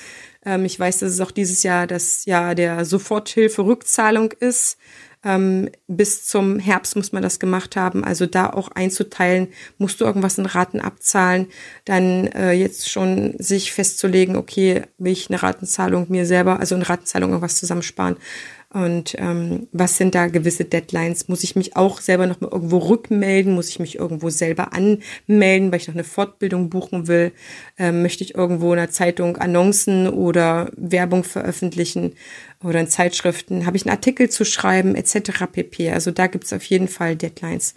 Ähm, 0.44 0.64
ich 0.64 0.80
weiß, 0.80 0.98
dass 0.98 1.12
es 1.12 1.20
auch 1.20 1.30
dieses 1.30 1.62
Jahr 1.62 1.86
das 1.86 2.24
Jahr 2.24 2.54
der 2.54 2.84
Soforthilfe-Rückzahlung 2.84 4.32
ist. 4.32 4.78
Ähm, 5.24 5.68
bis 5.88 6.26
zum 6.26 6.58
Herbst 6.58 6.94
muss 6.94 7.12
man 7.12 7.22
das 7.22 7.40
gemacht 7.40 7.74
haben. 7.74 8.04
Also 8.04 8.26
da 8.26 8.50
auch 8.50 8.68
einzuteilen, 8.68 9.48
musst 9.76 10.00
du 10.00 10.04
irgendwas 10.04 10.38
in 10.38 10.46
Raten 10.46 10.80
abzahlen, 10.80 11.48
dann 11.84 12.28
äh, 12.28 12.52
jetzt 12.52 12.90
schon 12.90 13.34
sich 13.38 13.72
festzulegen, 13.72 14.36
okay, 14.36 14.82
will 14.98 15.12
ich 15.12 15.28
eine 15.28 15.42
Ratenzahlung 15.42 16.06
mir 16.08 16.24
selber, 16.24 16.60
also 16.60 16.76
eine 16.76 16.88
Ratenzahlung 16.88 17.30
irgendwas 17.30 17.56
zusammensparen. 17.56 18.16
Und 18.70 19.14
ähm, 19.18 19.66
was 19.72 19.96
sind 19.96 20.14
da 20.14 20.26
gewisse 20.26 20.66
Deadlines? 20.66 21.28
Muss 21.28 21.42
ich 21.42 21.56
mich 21.56 21.74
auch 21.76 22.02
selber 22.02 22.26
noch 22.26 22.42
mal 22.42 22.50
irgendwo 22.52 22.76
rückmelden? 22.76 23.54
Muss 23.54 23.70
ich 23.70 23.78
mich 23.78 23.96
irgendwo 23.96 24.28
selber 24.28 24.74
anmelden, 24.74 25.72
weil 25.72 25.80
ich 25.80 25.88
noch 25.88 25.94
eine 25.94 26.04
Fortbildung 26.04 26.68
buchen 26.68 27.08
will? 27.08 27.32
Ähm, 27.78 28.02
möchte 28.02 28.24
ich 28.24 28.34
irgendwo 28.34 28.74
in 28.74 28.78
einer 28.78 28.90
Zeitung 28.90 29.38
Annoncen 29.38 30.06
oder 30.06 30.70
Werbung 30.76 31.24
veröffentlichen 31.24 32.12
oder 32.62 32.80
in 32.80 32.88
Zeitschriften? 32.88 33.64
Habe 33.64 33.78
ich 33.78 33.86
einen 33.86 33.96
Artikel 33.96 34.28
zu 34.28 34.44
schreiben 34.44 34.94
etc. 34.94 35.46
pp. 35.50 35.90
Also 35.90 36.10
da 36.10 36.26
gibt 36.26 36.44
es 36.44 36.52
auf 36.52 36.64
jeden 36.64 36.88
Fall 36.88 37.16
Deadlines, 37.16 37.74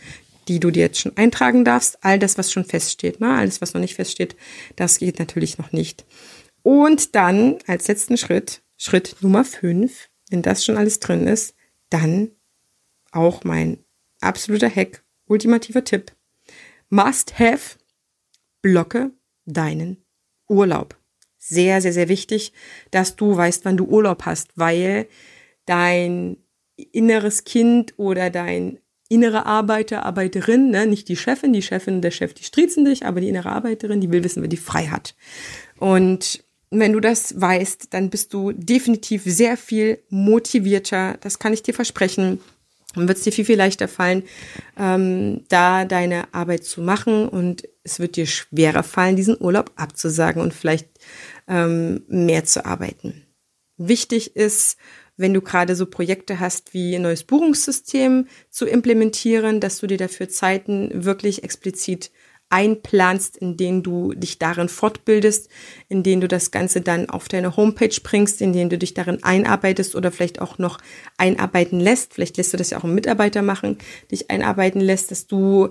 die 0.50 0.60
du 0.60 0.72
dir 0.72 0.82
jetzt 0.84 1.00
schon 1.00 1.16
eintragen 1.16 1.64
darfst. 1.64 2.00
All 2.02 2.20
das, 2.20 2.38
was 2.38 2.52
schon 2.52 2.66
feststeht, 2.66 3.22
ne? 3.22 3.34
alles, 3.34 3.62
was 3.62 3.74
noch 3.74 3.80
nicht 3.80 3.96
feststeht, 3.96 4.36
das 4.76 4.98
geht 4.98 5.20
natürlich 5.20 5.58
noch 5.58 5.72
nicht. 5.72 6.04
Und 6.64 7.16
dann 7.16 7.60
als 7.66 7.88
letzten 7.88 8.18
Schritt, 8.18 8.62
Schritt 8.76 9.16
Nummer 9.22 9.46
fünf 9.46 10.11
wenn 10.32 10.42
das 10.42 10.66
schon 10.66 10.78
alles 10.78 11.00
drin 11.00 11.28
ist, 11.28 11.56
dann 11.90 12.32
auch 13.12 13.44
mein 13.44 13.84
absoluter 14.22 14.70
Hack, 14.74 15.04
ultimativer 15.28 15.84
Tipp. 15.84 16.14
Must 16.90 17.38
have, 17.38 17.78
blocke 18.62 19.12
deinen 19.46 20.04
Urlaub. 20.48 20.98
Sehr, 21.38 21.82
sehr, 21.82 21.94
sehr 21.94 22.08
wichtig, 22.08 22.54
dass 22.92 23.16
du 23.16 23.36
weißt, 23.36 23.66
wann 23.66 23.78
du 23.78 23.86
Urlaub 23.86 24.26
hast, 24.26 24.50
weil 24.56 25.08
dein 25.66 26.38
inneres 26.76 27.44
Kind 27.44 27.94
oder 27.98 28.30
dein 28.30 28.80
innere 29.10 29.46
Arbeiter, 29.46 30.06
Arbeiterin, 30.06 30.70
ne, 30.70 30.88
nicht 30.88 31.10
die 31.10 31.18
Chefin, 31.18 31.52
die 31.52 31.62
Chefin 31.62 32.02
der 32.02 32.12
Chef, 32.12 32.34
die 32.34 32.46
striezen 32.46 32.86
dich, 32.86 33.06
aber 33.06 33.20
die 33.20 33.28
innere 33.28 33.50
Arbeiterin, 33.50 34.00
die 34.00 34.10
will 34.12 34.24
wissen, 34.24 34.42
wer 34.42 34.48
die 34.48 34.56
frei 34.56 34.88
hat. 34.88 35.16
Und 35.80 36.46
wenn 36.72 36.94
du 36.94 37.02
das 37.02 37.40
weißt, 37.40 37.94
dann 37.94 38.10
bist 38.10 38.34
du 38.34 38.54
definitiv 38.54 39.24
sehr 39.26 39.58
viel 39.58 40.00
motivierter. 40.10 41.18
Das 41.20 41.38
kann 41.38 41.54
ich 41.54 41.64
dir 41.64 41.74
versprechen. 41.74 42.40
Dann 42.96 43.08
wird 43.08 43.18
es 43.18 43.24
dir 43.24 43.32
viel, 43.32 43.46
viel 43.46 43.58
leichter 43.58 43.88
fallen, 43.88 44.24
ähm, 44.78 45.44
da 45.50 45.86
deine 45.86 46.34
Arbeit 46.34 46.64
zu 46.64 46.82
machen. 46.82 47.28
Und 47.28 47.68
es 47.84 48.00
wird 48.00 48.16
dir 48.16 48.26
schwerer 48.26 48.84
fallen, 48.84 49.18
diesen 49.18 49.40
Urlaub 49.40 49.72
abzusagen 49.76 50.42
und 50.42 50.54
vielleicht 50.54 50.88
ähm, 51.48 52.04
mehr 52.08 52.46
zu 52.46 52.66
arbeiten. 52.66 53.26
Wichtig 53.78 54.36
ist, 54.36 54.78
wenn 55.18 55.34
du 55.34 55.42
gerade 55.42 55.76
so 55.76 55.86
Projekte 55.86 56.40
hast 56.40 56.74
wie 56.74 56.96
ein 56.96 57.02
neues 57.02 57.24
Buchungssystem 57.24 58.28
zu 58.50 58.66
implementieren, 58.66 59.60
dass 59.60 59.80
du 59.80 59.88
dir 59.88 59.98
dafür 59.98 60.30
Zeiten 60.30 60.90
wirklich 61.06 61.44
explizit 61.44 62.12
einplanst, 62.52 63.38
in 63.38 63.58
denen 63.58 63.82
du 63.82 64.14
dich 64.14 64.38
darin 64.40 64.70
fortbildest, 64.70 65.50
in 65.90 66.04
denen 66.04 66.22
du 66.22 66.28
das 66.28 66.52
Ganze 66.52 66.82
dann 66.82 67.10
auf 67.10 67.28
deine 67.28 67.56
Homepage 67.58 67.96
bringst, 68.04 68.42
in 68.42 68.54
denen 68.54 68.70
du 68.70 68.78
dich 68.78 68.94
darin 68.94 69.24
einarbeitest 69.24 69.96
oder 69.96 70.12
vielleicht 70.12 70.42
auch 70.42 70.58
noch 70.58 70.80
einarbeiten 71.18 71.80
lässt. 71.80 72.14
Vielleicht 72.14 72.38
lässt 72.38 72.54
du 72.54 72.58
das 72.58 72.72
ja 72.72 72.78
auch 72.78 72.84
einen 72.84 72.96
Mitarbeiter 72.96 73.42
machen, 73.42 73.78
dich 74.12 74.30
einarbeiten 74.30 74.82
lässt, 74.82 75.12
dass 75.12 75.28
du 75.28 75.70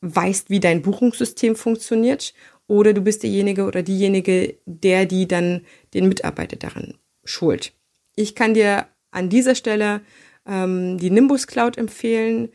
weißt, 0.00 0.50
wie 0.50 0.60
dein 0.60 0.82
Buchungssystem 0.82 1.56
funktioniert. 1.56 2.32
Oder 2.66 2.92
du 2.92 3.00
bist 3.00 3.24
derjenige 3.24 3.64
oder 3.64 3.82
diejenige, 3.82 4.58
der 4.64 5.04
die 5.04 5.26
dann 5.26 5.62
den 5.92 6.08
Mitarbeiter 6.08 6.56
daran 6.56 6.94
schult. 7.24 7.72
Ich 8.14 8.34
kann 8.34 8.54
dir 8.54 8.86
an 9.10 9.28
dieser 9.28 9.56
Stelle 9.56 10.02
ähm, 10.46 10.98
die 10.98 11.10
Nimbus 11.10 11.46
Cloud 11.46 11.76
empfehlen. 11.76 12.50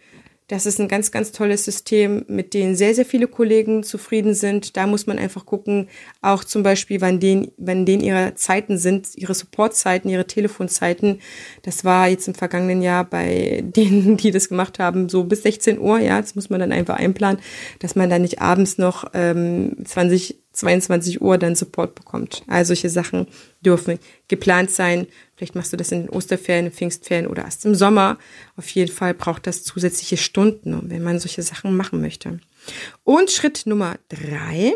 Das 0.48 0.68
ist 0.68 0.80
ein 0.80 0.88
ganz, 0.88 1.12
ganz 1.12 1.32
tolles 1.32 1.66
System, 1.66 2.24
mit 2.28 2.54
dem 2.54 2.76
sehr, 2.76 2.94
sehr 2.94 3.06
viele 3.06 3.28
Kollegen 3.28 3.82
zufrieden 3.82 4.36
sind. 4.36 4.78
Da 4.78 4.86
muss 4.86 5.08
man 5.08 5.18
einfach 5.18 5.48
gucken, 5.48 5.90
auch 6.22 6.44
zum 6.44 6.62
Beispiel, 6.62 7.02
wann 7.02 7.20
denen, 7.20 7.52
wann 7.58 7.88
denen 7.88 8.04
ihre 8.04 8.36
Zeiten 8.36 8.78
sind, 8.78 9.16
ihre 9.16 9.34
Supportzeiten, 9.34 10.08
ihre 10.08 10.28
Telefonzeiten. 10.28 11.20
Das 11.64 11.84
war 11.84 12.10
jetzt 12.10 12.28
im 12.28 12.36
vergangenen 12.36 12.84
Jahr 12.84 13.06
bei 13.06 13.64
denen, 13.76 14.18
die 14.18 14.30
das 14.30 14.50
gemacht 14.50 14.78
haben, 14.78 15.10
so 15.10 15.24
bis 15.24 15.42
16 15.42 15.80
Uhr. 15.80 16.00
Ja, 16.00 16.22
das 16.22 16.36
muss 16.36 16.52
man 16.52 16.60
dann 16.60 16.72
einfach 16.72 16.98
einplanen, 16.98 17.42
dass 17.80 17.96
man 17.96 18.12
dann 18.12 18.22
nicht 18.22 18.40
abends 18.40 18.78
noch 18.78 19.06
ähm, 19.16 19.78
20 19.84 20.45
22 20.56 21.22
Uhr 21.22 21.38
dann 21.38 21.56
Support 21.56 21.96
bekommt. 21.96 22.44
Also 22.48 22.70
solche 22.70 22.90
Sachen 22.90 23.28
dürfen 23.62 24.00
geplant 24.28 24.72
sein. 24.72 25.08
Vielleicht 25.36 25.56
machst 25.56 25.74
du 25.74 25.78
das 25.78 25.92
in 25.92 26.04
den 26.04 26.10
Osterferien, 26.10 26.72
Pfingstferien 26.72 27.28
oder 27.28 27.44
erst 27.44 27.66
im 27.66 27.76
Sommer. 27.76 28.18
Auf 28.56 28.70
jeden 28.70 28.92
Fall 28.92 29.14
braucht 29.14 29.48
das 29.48 29.64
zusätzliche 29.64 30.18
Stunden, 30.18 30.90
wenn 30.90 31.04
man 31.04 31.20
solche 31.20 31.44
Sachen 31.44 31.76
machen 31.76 32.02
möchte. 32.02 32.40
Und 33.04 33.32
Schritt 33.32 33.64
Nummer 33.66 33.98
drei 34.10 34.76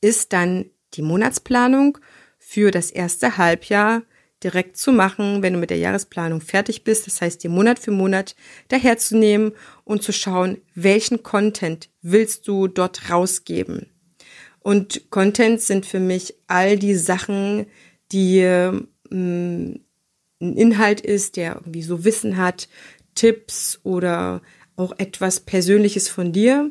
ist 0.00 0.32
dann 0.32 0.66
die 0.94 1.02
Monatsplanung 1.02 1.98
für 2.38 2.70
das 2.70 2.90
erste 2.90 3.36
Halbjahr 3.38 4.02
direkt 4.42 4.76
zu 4.76 4.92
machen, 4.92 5.42
wenn 5.42 5.52
du 5.52 5.58
mit 5.58 5.70
der 5.70 5.78
Jahresplanung 5.78 6.40
fertig 6.40 6.84
bist. 6.84 7.06
Das 7.06 7.20
heißt, 7.20 7.42
dir 7.42 7.50
Monat 7.50 7.78
für 7.78 7.92
Monat 7.92 8.34
daherzunehmen 8.68 9.52
und 9.84 10.02
zu 10.02 10.12
schauen, 10.12 10.58
welchen 10.74 11.22
Content 11.22 11.88
willst 12.02 12.48
du 12.48 12.66
dort 12.66 13.10
rausgeben. 13.10 13.91
Und 14.62 15.10
Content 15.10 15.60
sind 15.60 15.86
für 15.86 16.00
mich 16.00 16.34
all 16.46 16.78
die 16.78 16.94
Sachen, 16.94 17.66
die 18.12 18.42
mh, 18.42 18.80
mm, 19.10 19.80
ein 20.40 20.56
Inhalt 20.56 21.00
ist, 21.00 21.36
der 21.36 21.54
irgendwie 21.54 21.82
so 21.82 22.04
Wissen 22.04 22.36
hat, 22.36 22.68
Tipps 23.14 23.80
oder 23.84 24.42
auch 24.76 24.92
etwas 24.98 25.40
Persönliches 25.40 26.08
von 26.08 26.32
dir, 26.32 26.70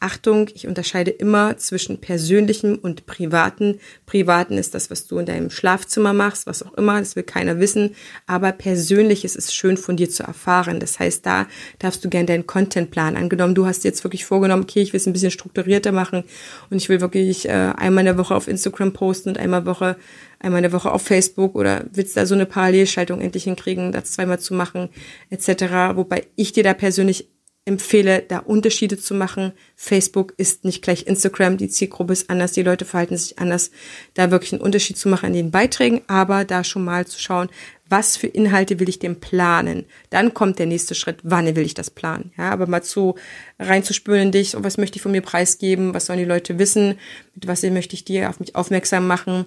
Achtung, 0.00 0.48
ich 0.54 0.68
unterscheide 0.68 1.10
immer 1.10 1.56
zwischen 1.56 2.00
persönlichem 2.00 2.76
und 2.76 3.06
privaten. 3.06 3.80
Privaten 4.06 4.56
ist 4.56 4.74
das, 4.74 4.90
was 4.92 5.08
du 5.08 5.18
in 5.18 5.26
deinem 5.26 5.50
Schlafzimmer 5.50 6.12
machst, 6.12 6.46
was 6.46 6.62
auch 6.62 6.74
immer, 6.74 7.00
das 7.00 7.16
will 7.16 7.24
keiner 7.24 7.58
wissen. 7.58 7.96
Aber 8.26 8.52
persönliches 8.52 9.34
ist 9.34 9.54
schön 9.54 9.76
von 9.76 9.96
dir 9.96 10.08
zu 10.08 10.22
erfahren. 10.22 10.78
Das 10.78 11.00
heißt, 11.00 11.26
da 11.26 11.48
darfst 11.80 12.04
du 12.04 12.08
gerne 12.08 12.26
deinen 12.26 12.46
Contentplan 12.46 13.16
angenommen. 13.16 13.56
Du 13.56 13.66
hast 13.66 13.82
jetzt 13.82 14.04
wirklich 14.04 14.24
vorgenommen, 14.24 14.62
okay, 14.62 14.82
ich 14.82 14.92
will 14.92 15.00
es 15.00 15.06
ein 15.06 15.12
bisschen 15.12 15.32
strukturierter 15.32 15.90
machen 15.90 16.22
und 16.70 16.76
ich 16.76 16.88
will 16.88 17.00
wirklich 17.00 17.48
äh, 17.48 17.72
einmal 17.76 18.02
in 18.02 18.06
der 18.06 18.18
Woche 18.18 18.36
auf 18.36 18.46
Instagram 18.46 18.92
posten 18.92 19.30
und 19.30 19.38
einmal 19.38 19.66
Woche 19.66 19.96
einmal 20.40 20.58
in 20.58 20.70
der 20.70 20.72
Woche 20.72 20.92
auf 20.92 21.02
Facebook 21.02 21.56
oder 21.56 21.84
willst 21.92 22.16
da 22.16 22.24
so 22.24 22.34
eine 22.34 22.46
Parallelschaltung 22.46 23.20
endlich 23.20 23.44
hinkriegen, 23.44 23.90
das 23.90 24.12
zweimal 24.12 24.38
zu 24.38 24.54
machen, 24.54 24.88
etc. 25.30 25.96
Wobei 25.96 26.26
ich 26.36 26.52
dir 26.52 26.62
da 26.62 26.74
persönlich 26.74 27.28
empfehle, 27.68 28.24
da 28.26 28.38
Unterschiede 28.38 28.98
zu 28.98 29.14
machen. 29.14 29.52
Facebook 29.76 30.34
ist 30.38 30.64
nicht 30.64 30.82
gleich 30.82 31.06
Instagram, 31.06 31.58
die 31.58 31.68
Zielgruppe 31.68 32.14
ist 32.14 32.30
anders, 32.30 32.52
die 32.52 32.62
Leute 32.62 32.84
verhalten 32.84 33.16
sich 33.16 33.38
anders. 33.38 33.70
Da 34.14 34.30
wirklich 34.30 34.52
einen 34.52 34.62
Unterschied 34.62 34.96
zu 34.96 35.08
machen 35.08 35.26
an 35.26 35.32
den 35.34 35.50
Beiträgen, 35.50 36.00
aber 36.08 36.44
da 36.44 36.64
schon 36.64 36.84
mal 36.84 37.06
zu 37.06 37.20
schauen, 37.20 37.48
was 37.88 38.16
für 38.16 38.26
Inhalte 38.26 38.80
will 38.80 38.88
ich 38.88 38.98
denn 38.98 39.20
planen? 39.20 39.84
Dann 40.10 40.34
kommt 40.34 40.58
der 40.58 40.66
nächste 40.66 40.94
Schritt, 40.94 41.18
wann 41.22 41.54
will 41.54 41.64
ich 41.64 41.74
das 41.74 41.90
planen? 41.90 42.32
Ja, 42.36 42.50
aber 42.50 42.66
mal 42.66 42.82
zu 42.82 43.14
reinzuspüren 43.58 44.22
in 44.22 44.32
dich, 44.32 44.54
was 44.58 44.78
möchte 44.78 44.96
ich 44.96 45.02
von 45.02 45.12
mir 45.12 45.22
preisgeben, 45.22 45.94
was 45.94 46.06
sollen 46.06 46.18
die 46.18 46.24
Leute 46.24 46.58
wissen, 46.58 46.98
mit 47.34 47.46
was 47.46 47.62
möchte 47.62 47.94
ich 47.94 48.04
dir 48.04 48.28
auf 48.28 48.40
mich 48.40 48.56
aufmerksam 48.56 49.06
machen 49.06 49.46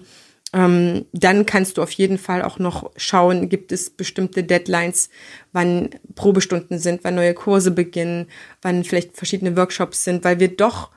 ähm, 0.52 1.06
dann 1.12 1.46
kannst 1.46 1.78
du 1.78 1.82
auf 1.82 1.92
jeden 1.92 2.18
Fall 2.18 2.42
auch 2.42 2.58
noch 2.58 2.90
schauen, 2.96 3.48
gibt 3.48 3.72
es 3.72 3.90
bestimmte 3.90 4.44
Deadlines, 4.44 5.08
wann 5.52 5.90
Probestunden 6.14 6.78
sind, 6.78 7.04
wann 7.04 7.14
neue 7.14 7.34
Kurse 7.34 7.70
beginnen, 7.70 8.26
wann 8.60 8.84
vielleicht 8.84 9.16
verschiedene 9.16 9.56
Workshops 9.56 10.04
sind, 10.04 10.24
weil 10.24 10.40
wir 10.40 10.54
doch 10.56 10.90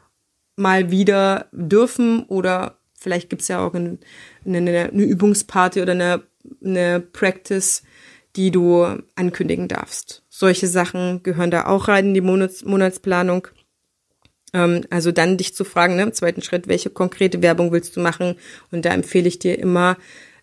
mal 0.57 0.91
wieder 0.91 1.47
dürfen 1.51 2.23
oder 2.23 2.77
vielleicht 2.97 3.29
gibt 3.29 3.43
es 3.43 3.47
ja 3.47 3.65
auch 3.65 3.73
eine, 3.73 3.97
eine, 4.45 4.89
eine 4.91 5.03
Übungsparty 5.03 5.81
oder 5.81 5.91
eine 5.93 6.23
eine 6.63 6.99
Practice, 6.99 7.83
die 8.35 8.51
du 8.51 8.85
ankündigen 9.15 9.67
darfst. 9.67 10.23
Solche 10.29 10.67
Sachen 10.67 11.23
gehören 11.23 11.51
da 11.51 11.67
auch 11.67 11.87
rein 11.87 12.07
in 12.07 12.13
die 12.13 12.21
Monats 12.21 12.65
Monatsplanung. 12.65 13.47
Ähm, 14.55 14.85
also 14.89 15.11
dann 15.11 15.37
dich 15.37 15.53
zu 15.53 15.65
fragen, 15.65 15.97
ne, 15.97 16.03
im 16.03 16.13
zweiten 16.13 16.41
Schritt, 16.41 16.67
welche 16.67 16.89
konkrete 16.89 17.41
Werbung 17.41 17.71
willst 17.71 17.95
du 17.97 17.99
machen? 17.99 18.35
Und 18.71 18.85
da 18.85 18.93
empfehle 18.93 19.27
ich 19.27 19.37
dir 19.37 19.59
immer 19.59 19.97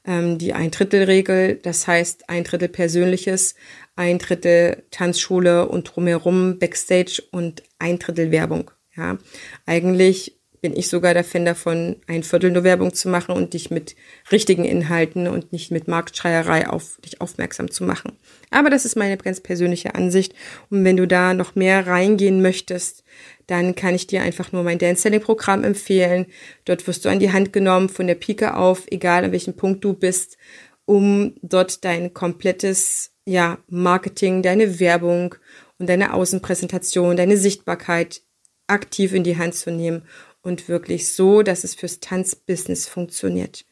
ähm, 0.06 0.36
die 0.36 0.52
Ein-Drittel-Regel. 0.52 1.58
Das 1.62 1.86
heißt, 1.86 2.28
ein 2.28 2.44
Drittel 2.44 2.68
Persönliches, 2.68 3.54
ein 3.96 4.18
Drittel 4.18 4.84
Tanzschule 4.90 5.66
und 5.66 5.84
drumherum 5.84 6.58
Backstage 6.58 7.22
und 7.30 7.62
ein 7.78 7.98
Drittel 7.98 8.30
Werbung. 8.30 8.70
Ja, 8.94 9.16
eigentlich 9.64 10.38
bin 10.62 10.76
ich 10.76 10.88
sogar 10.88 11.12
der 11.12 11.24
Fan 11.24 11.44
davon, 11.44 11.96
ein 12.06 12.22
Viertel 12.22 12.52
nur 12.52 12.62
Werbung 12.62 12.94
zu 12.94 13.08
machen 13.08 13.34
und 13.34 13.52
dich 13.52 13.72
mit 13.72 13.96
richtigen 14.30 14.64
Inhalten 14.64 15.26
und 15.26 15.52
nicht 15.52 15.72
mit 15.72 15.88
Marktschreierei 15.88 16.68
auf 16.68 17.00
dich 17.04 17.20
aufmerksam 17.20 17.68
zu 17.68 17.82
machen. 17.82 18.12
Aber 18.52 18.70
das 18.70 18.84
ist 18.84 18.96
meine 18.96 19.16
ganz 19.16 19.40
persönliche 19.40 19.96
Ansicht. 19.96 20.34
Und 20.70 20.84
wenn 20.84 20.96
du 20.96 21.08
da 21.08 21.34
noch 21.34 21.56
mehr 21.56 21.88
reingehen 21.88 22.42
möchtest, 22.42 23.02
dann 23.48 23.74
kann 23.74 23.96
ich 23.96 24.06
dir 24.06 24.22
einfach 24.22 24.52
nur 24.52 24.62
mein 24.62 24.78
Dance 24.78 25.02
Selling 25.02 25.20
Programm 25.20 25.64
empfehlen. 25.64 26.26
Dort 26.64 26.86
wirst 26.86 27.04
du 27.04 27.08
an 27.08 27.18
die 27.18 27.32
Hand 27.32 27.52
genommen 27.52 27.88
von 27.88 28.06
der 28.06 28.14
Pike 28.14 28.56
auf, 28.56 28.84
egal 28.88 29.24
an 29.24 29.32
welchem 29.32 29.56
Punkt 29.56 29.82
du 29.84 29.94
bist, 29.94 30.38
um 30.84 31.34
dort 31.42 31.84
dein 31.84 32.14
komplettes 32.14 33.10
ja, 33.26 33.58
Marketing, 33.66 34.42
deine 34.42 34.78
Werbung 34.78 35.34
und 35.78 35.88
deine 35.88 36.14
Außenpräsentation, 36.14 37.16
deine 37.16 37.36
Sichtbarkeit 37.36 38.22
aktiv 38.68 39.12
in 39.12 39.24
die 39.24 39.38
Hand 39.38 39.56
zu 39.56 39.72
nehmen 39.72 40.04
und 40.42 40.68
wirklich 40.68 41.14
so, 41.14 41.42
dass 41.42 41.64
es 41.64 41.74
fürs 41.74 42.00
Tanzbusiness 42.00 42.88
funktioniert. 42.88 43.64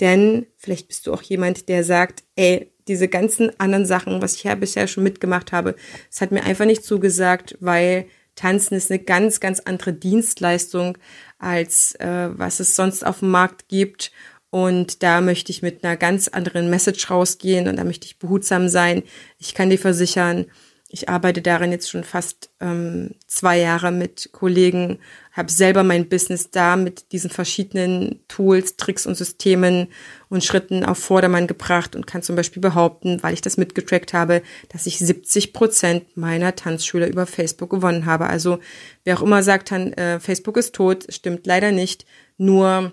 Denn 0.00 0.46
vielleicht 0.56 0.88
bist 0.88 1.06
du 1.06 1.12
auch 1.12 1.22
jemand, 1.22 1.68
der 1.68 1.84
sagt, 1.84 2.24
ey, 2.36 2.72
diese 2.88 3.08
ganzen 3.08 3.58
anderen 3.60 3.86
Sachen, 3.86 4.20
was 4.20 4.36
ich 4.36 4.44
ja 4.44 4.54
bisher 4.54 4.86
schon 4.86 5.04
mitgemacht 5.04 5.52
habe, 5.52 5.76
es 6.10 6.20
hat 6.20 6.32
mir 6.32 6.44
einfach 6.44 6.66
nicht 6.66 6.84
zugesagt, 6.84 7.56
weil 7.60 8.06
Tanzen 8.34 8.74
ist 8.74 8.90
eine 8.90 9.00
ganz, 9.00 9.40
ganz 9.40 9.60
andere 9.60 9.92
Dienstleistung, 9.92 10.98
als 11.38 11.94
äh, 11.96 12.28
was 12.32 12.60
es 12.60 12.74
sonst 12.76 13.06
auf 13.06 13.20
dem 13.20 13.30
Markt 13.30 13.68
gibt. 13.68 14.10
Und 14.50 15.02
da 15.02 15.20
möchte 15.20 15.50
ich 15.50 15.62
mit 15.62 15.84
einer 15.84 15.96
ganz 15.96 16.28
anderen 16.28 16.70
Message 16.70 17.10
rausgehen 17.10 17.68
und 17.68 17.76
da 17.76 17.84
möchte 17.84 18.06
ich 18.06 18.18
behutsam 18.18 18.68
sein. 18.68 19.02
Ich 19.38 19.54
kann 19.54 19.70
dir 19.70 19.78
versichern, 19.78 20.46
ich 20.88 21.08
arbeite 21.08 21.42
darin 21.42 21.72
jetzt 21.72 21.90
schon 21.90 22.04
fast 22.04 22.50
ähm, 22.60 23.16
zwei 23.26 23.58
Jahre 23.58 23.90
mit 23.90 24.30
Kollegen, 24.30 25.00
habe 25.34 25.50
selber 25.50 25.82
mein 25.82 26.08
Business 26.08 26.50
da 26.50 26.76
mit 26.76 27.10
diesen 27.10 27.28
verschiedenen 27.28 28.24
Tools, 28.28 28.76
Tricks 28.76 29.04
und 29.04 29.16
Systemen 29.16 29.88
und 30.28 30.44
Schritten 30.44 30.84
auf 30.84 30.98
Vordermann 30.98 31.48
gebracht 31.48 31.96
und 31.96 32.06
kann 32.06 32.22
zum 32.22 32.36
Beispiel 32.36 32.62
behaupten, 32.62 33.20
weil 33.22 33.34
ich 33.34 33.40
das 33.40 33.56
mitgetrackt 33.56 34.14
habe, 34.14 34.42
dass 34.68 34.86
ich 34.86 34.98
70 34.98 35.52
Prozent 35.52 36.16
meiner 36.16 36.54
Tanzschüler 36.54 37.08
über 37.08 37.26
Facebook 37.26 37.70
gewonnen 37.70 38.06
habe. 38.06 38.28
Also 38.28 38.60
wer 39.02 39.18
auch 39.18 39.22
immer 39.22 39.42
sagt, 39.42 39.72
äh, 39.72 40.20
Facebook 40.20 40.56
ist 40.56 40.74
tot, 40.74 41.12
stimmt 41.12 41.46
leider 41.46 41.72
nicht. 41.72 42.06
Nur 42.36 42.92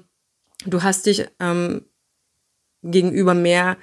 du 0.65 0.81
hast 0.81 1.05
dich 1.05 1.27
ähm, 1.39 1.85
gegenüber 2.81 3.35
mehr 3.35 3.77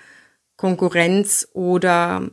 Konkurrenz 0.56 1.48
oder 1.52 2.28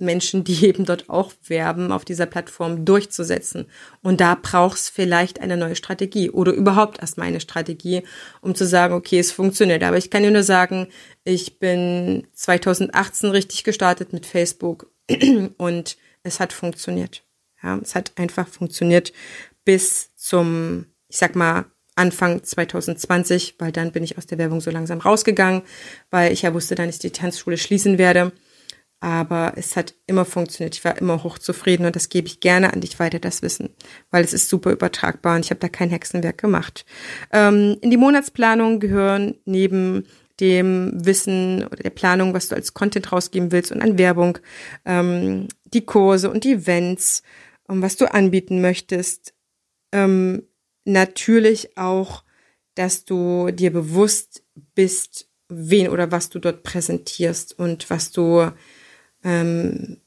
Menschen, 0.00 0.44
die 0.44 0.66
eben 0.66 0.84
dort 0.84 1.08
auch 1.08 1.32
werben, 1.46 1.92
auf 1.92 2.04
dieser 2.04 2.26
Plattform 2.26 2.84
durchzusetzen. 2.84 3.66
Und 4.02 4.20
da 4.20 4.36
brauchst 4.40 4.90
vielleicht 4.90 5.40
eine 5.40 5.56
neue 5.56 5.76
Strategie 5.76 6.30
oder 6.30 6.52
überhaupt 6.52 7.00
erstmal 7.00 7.28
eine 7.28 7.40
Strategie, 7.40 8.02
um 8.40 8.54
zu 8.54 8.66
sagen, 8.66 8.94
okay, 8.94 9.18
es 9.18 9.32
funktioniert. 9.32 9.82
Aber 9.82 9.96
ich 9.96 10.10
kann 10.10 10.22
dir 10.22 10.30
nur 10.30 10.42
sagen, 10.42 10.88
ich 11.24 11.58
bin 11.58 12.26
2018 12.32 13.30
richtig 13.30 13.64
gestartet 13.64 14.12
mit 14.12 14.26
Facebook 14.26 14.90
und 15.58 15.96
es 16.22 16.40
hat 16.40 16.52
funktioniert. 16.52 17.22
Ja, 17.62 17.78
es 17.82 17.94
hat 17.94 18.12
einfach 18.16 18.48
funktioniert 18.48 19.12
bis 19.64 20.14
zum, 20.16 20.86
ich 21.08 21.18
sag 21.18 21.36
mal, 21.36 21.66
Anfang 22.00 22.42
2020, 22.42 23.56
weil 23.58 23.72
dann 23.72 23.92
bin 23.92 24.02
ich 24.02 24.16
aus 24.16 24.26
der 24.26 24.38
Werbung 24.38 24.60
so 24.60 24.70
langsam 24.70 25.00
rausgegangen, 25.00 25.62
weil 26.10 26.32
ich 26.32 26.42
ja 26.42 26.54
wusste, 26.54 26.74
dass 26.74 26.88
ich 26.88 26.98
die 26.98 27.10
Tanzschule 27.10 27.58
schließen 27.58 27.98
werde. 27.98 28.32
Aber 29.00 29.54
es 29.56 29.76
hat 29.76 29.94
immer 30.06 30.26
funktioniert. 30.26 30.74
Ich 30.74 30.84
war 30.84 30.98
immer 30.98 31.24
hochzufrieden 31.24 31.86
und 31.86 31.96
das 31.96 32.10
gebe 32.10 32.26
ich 32.26 32.40
gerne 32.40 32.72
an 32.72 32.82
dich 32.82 32.98
weiter, 32.98 33.18
das 33.18 33.40
Wissen, 33.40 33.70
weil 34.10 34.22
es 34.22 34.34
ist 34.34 34.50
super 34.50 34.70
übertragbar 34.70 35.36
und 35.36 35.44
ich 35.44 35.50
habe 35.50 35.60
da 35.60 35.68
kein 35.68 35.88
Hexenwerk 35.88 36.36
gemacht. 36.36 36.84
Ähm, 37.32 37.78
in 37.80 37.90
die 37.90 37.96
Monatsplanung 37.96 38.78
gehören 38.78 39.36
neben 39.46 40.06
dem 40.40 40.92
Wissen 40.94 41.64
oder 41.66 41.76
der 41.76 41.90
Planung, 41.90 42.34
was 42.34 42.48
du 42.48 42.56
als 42.56 42.74
Content 42.74 43.12
rausgeben 43.12 43.52
willst 43.52 43.72
und 43.72 43.82
an 43.82 43.98
Werbung, 43.98 44.38
ähm, 44.84 45.48
die 45.64 45.84
Kurse 45.84 46.30
und 46.30 46.44
die 46.44 46.52
Events, 46.52 47.22
um, 47.68 47.76
ähm, 47.76 47.82
was 47.82 47.96
du 47.96 48.12
anbieten 48.12 48.60
möchtest. 48.60 49.34
Ähm, 49.92 50.42
natürlich 50.84 51.76
auch, 51.76 52.24
dass 52.74 53.04
du 53.04 53.50
dir 53.50 53.72
bewusst 53.72 54.42
bist, 54.74 55.28
wen 55.48 55.88
oder 55.88 56.10
was 56.10 56.30
du 56.30 56.38
dort 56.38 56.62
präsentierst 56.62 57.58
und 57.58 57.90
was 57.90 58.12
du 58.12 58.50
ähm, 59.24 60.00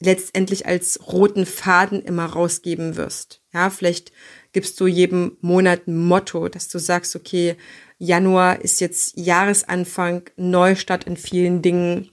letztendlich 0.00 0.66
als 0.66 1.00
roten 1.12 1.46
Faden 1.46 2.02
immer 2.02 2.26
rausgeben 2.26 2.96
wirst. 2.96 3.42
Ja, 3.52 3.70
vielleicht 3.70 4.12
gibst 4.52 4.78
du 4.80 4.86
jedem 4.86 5.36
Monat 5.40 5.86
ein 5.88 5.96
Motto, 5.96 6.48
dass 6.48 6.68
du 6.68 6.78
sagst, 6.78 7.16
okay, 7.16 7.56
Januar 7.98 8.62
ist 8.62 8.80
jetzt 8.80 9.16
Jahresanfang, 9.16 10.22
Neustart 10.36 11.04
in 11.04 11.16
vielen 11.16 11.62
Dingen, 11.62 12.10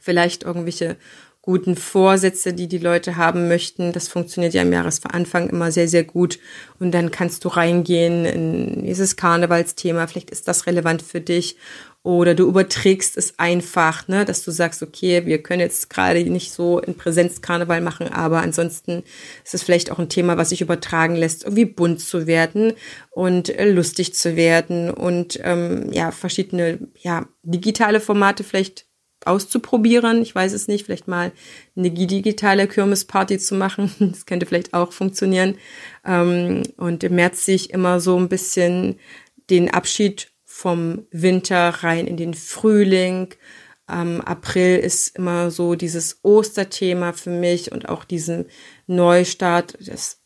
vielleicht 0.00 0.42
irgendwelche 0.42 0.96
guten 1.40 1.76
Vorsätze, 1.76 2.54
die 2.54 2.68
die 2.68 2.78
Leute 2.78 3.16
haben 3.16 3.48
möchten. 3.48 3.92
Das 3.92 4.08
funktioniert 4.08 4.54
ja 4.54 4.62
im 4.62 4.72
Jahresanfang 4.72 5.50
immer 5.50 5.70
sehr, 5.70 5.88
sehr 5.88 6.02
gut. 6.02 6.38
Und 6.80 6.92
dann 6.92 7.10
kannst 7.10 7.44
du 7.44 7.48
reingehen 7.48 8.24
in 8.24 8.84
dieses 8.84 9.16
Karnevalsthema. 9.16 10.06
Vielleicht 10.06 10.30
ist 10.30 10.48
das 10.48 10.66
relevant 10.66 11.02
für 11.02 11.20
dich. 11.20 11.56
Oder 12.04 12.34
du 12.34 12.46
überträgst 12.46 13.16
es 13.16 13.38
einfach, 13.38 14.08
ne, 14.08 14.26
dass 14.26 14.44
du 14.44 14.50
sagst, 14.50 14.82
okay, 14.82 15.24
wir 15.24 15.42
können 15.42 15.60
jetzt 15.60 15.88
gerade 15.88 16.22
nicht 16.24 16.52
so 16.52 16.78
in 16.78 16.98
Präsenz 16.98 17.40
Karneval 17.40 17.80
machen, 17.80 18.08
aber 18.08 18.42
ansonsten 18.42 19.02
ist 19.42 19.54
es 19.54 19.62
vielleicht 19.62 19.90
auch 19.90 19.98
ein 19.98 20.10
Thema, 20.10 20.36
was 20.36 20.50
sich 20.50 20.60
übertragen 20.60 21.16
lässt, 21.16 21.44
irgendwie 21.44 21.64
bunt 21.64 22.02
zu 22.02 22.26
werden 22.26 22.74
und 23.10 23.48
äh, 23.48 23.70
lustig 23.70 24.14
zu 24.14 24.36
werden 24.36 24.90
und 24.90 25.40
ähm, 25.42 25.90
ja, 25.92 26.10
verschiedene 26.10 26.78
ja, 27.00 27.26
digitale 27.42 28.00
Formate 28.00 28.44
vielleicht 28.44 28.84
auszuprobieren. 29.24 30.20
Ich 30.20 30.34
weiß 30.34 30.52
es 30.52 30.68
nicht, 30.68 30.84
vielleicht 30.84 31.08
mal 31.08 31.32
eine 31.74 31.90
digitale 31.90 32.68
Kirmesparty 32.68 33.38
zu 33.38 33.54
machen. 33.54 33.90
Das 34.14 34.26
könnte 34.26 34.44
vielleicht 34.44 34.74
auch 34.74 34.92
funktionieren. 34.92 35.56
Ähm, 36.04 36.64
und 36.76 37.02
im 37.02 37.14
März 37.14 37.46
sehe 37.46 37.54
ich 37.54 37.70
immer 37.70 37.98
so 37.98 38.18
ein 38.18 38.28
bisschen 38.28 38.98
den 39.48 39.70
Abschied 39.70 40.33
vom 40.56 41.08
Winter 41.10 41.68
rein 41.68 42.06
in 42.06 42.16
den 42.16 42.32
Frühling. 42.32 43.34
Ähm, 43.90 44.20
April 44.20 44.78
ist 44.78 45.18
immer 45.18 45.50
so 45.50 45.74
dieses 45.74 46.20
Osterthema 46.22 47.12
für 47.12 47.30
mich 47.30 47.72
und 47.72 47.88
auch 47.88 48.04
diesen 48.04 48.46
Neustart, 48.86 49.76
das 49.80 50.20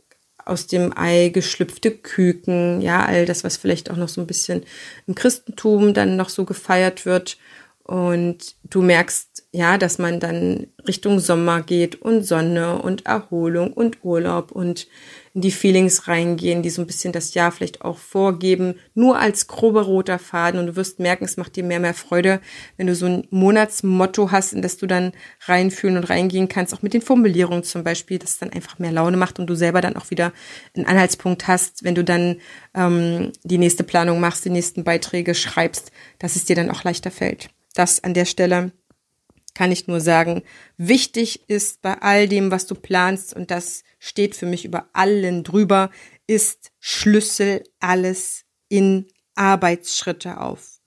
aus 0.45 0.67
dem 0.67 0.93
Ei 0.95 1.31
geschlüpfte 1.31 1.93
Küken, 1.93 2.83
ja, 2.83 3.07
all 3.07 3.25
das, 3.25 3.43
was 3.43 3.57
vielleicht 3.57 3.91
auch 3.91 3.97
noch 3.97 4.11
so 4.11 4.21
ein 4.21 4.27
bisschen 4.27 4.65
im 5.07 5.15
Christentum 5.15 5.95
dann 5.95 6.17
noch 6.17 6.29
so 6.29 6.45
gefeiert 6.45 7.07
wird. 7.07 7.39
Und 7.83 8.55
du 8.65 8.83
merkst, 8.83 9.45
ja, 9.51 9.79
dass 9.79 9.97
man 9.97 10.21
dann 10.21 10.67
Richtung 10.87 11.21
Sommer 11.21 11.63
geht 11.63 12.03
und 12.03 12.23
Sonne 12.23 12.83
und 12.83 13.07
Erholung 13.07 13.73
und 13.73 14.05
Urlaub 14.05 14.53
und 14.53 14.89
in 15.35 15.41
die 15.41 15.51
Feelings 15.51 16.09
reingehen, 16.09 16.63
die 16.63 16.71
so 16.71 16.83
ein 16.83 16.87
bisschen 16.87 17.13
das 17.13 17.35
Jahr 17.35 17.53
vielleicht 17.53 17.83
auch 17.83 17.99
vorgeben, 17.99 18.75
nur 18.95 19.19
als 19.19 19.47
grober 19.47 19.83
roter 19.83 20.19
Faden. 20.19 20.61
Und 20.61 20.67
du 20.67 20.77
wirst 20.77 20.99
merken, 21.01 21.25
es 21.25 21.37
macht 21.37 21.57
dir 21.57 21.65
mehr, 21.65 21.81
mehr 21.81 21.95
Freude, 21.95 22.41
wenn 22.77 22.87
du 22.87 22.95
so 22.95 23.07
ein 23.07 23.27
Monatsmotto 23.31 24.31
hast, 24.31 24.53
in 24.53 24.63
das 24.63 24.77
du 24.77 24.87
dann 24.87 25.13
reinfühlen 25.47 25.97
und 25.97 26.05
reingehen 26.05 26.49
kannst, 26.49 26.75
auch 26.75 26.83
mit 26.83 26.95
den 26.95 27.03
Formulierungen 27.03 27.65
zum 27.65 27.85
Beispiel, 27.85 28.19
das 28.19 28.39
dann 28.39 28.51
einfach 28.51 28.79
mehr 28.79 28.93
Laune 28.93 29.17
macht 29.17 29.39
und 29.39 29.47
du 29.47 29.55
selber 29.55 29.81
dann 29.81 29.97
auch 29.97 30.11
wieder 30.11 30.33
einen 30.77 30.87
Anhaltspunkt 30.87 31.49
hast, 31.49 31.85
wenn 31.85 31.95
du 31.95 32.05
dann 32.05 32.37
ähm, 32.75 33.33
die 33.45 33.59
nächste 33.59 33.85
Planung 33.85 34.21
machst, 34.21 34.45
die 34.45 34.51
nächsten 34.51 34.85
Beiträge 34.85 35.35
schreibst, 35.35 35.93
dass 36.19 36.37
es 36.37 36.45
dir 36.45 36.57
dann 36.57 36.71
auch 36.71 36.85
leichter 36.85 37.11
fällt. 37.11 37.51
Das 37.75 38.03
an 38.03 38.15
der 38.15 38.25
Stelle 38.25 38.73
kann 39.59 39.73
ich 39.73 39.89
nur 39.89 40.01
sagen, 40.01 40.45
wichtig 40.77 41.51
ist 41.51 41.83
bei 41.83 42.01
all 42.01 42.29
dem, 42.29 42.53
was 42.53 42.67
du 42.67 42.77
planst, 42.77 43.35
und 43.35 43.51
das 43.51 43.83
steht 43.99 44.37
für 44.37 44.47
mich 44.47 44.65
über 44.65 44.89
allen 44.93 45.43
drüber, 45.43 45.91
ist 46.29 46.71
Schlüssel 46.79 47.65
alles 47.81 48.45
in 48.69 49.09
Arbeitsschritte 49.35 50.41
auf. 50.41 50.79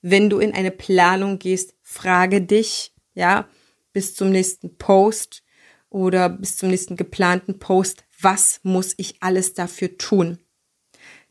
Wenn 0.00 0.30
du 0.30 0.38
in 0.38 0.54
eine 0.54 0.70
Planung 0.70 1.40
gehst, 1.40 1.74
frage 1.82 2.40
dich, 2.40 2.94
ja, 3.14 3.48
bis 3.92 4.14
zum 4.14 4.30
nächsten 4.30 4.76
Post 4.76 5.42
oder 5.88 6.28
bis 6.28 6.56
zum 6.56 6.70
nächsten 6.70 6.94
geplanten 6.94 7.58
Post, 7.58 8.04
was 8.20 8.60
muss 8.62 8.94
ich 8.96 9.20
alles 9.24 9.54
dafür 9.54 9.98
tun? 9.98 10.38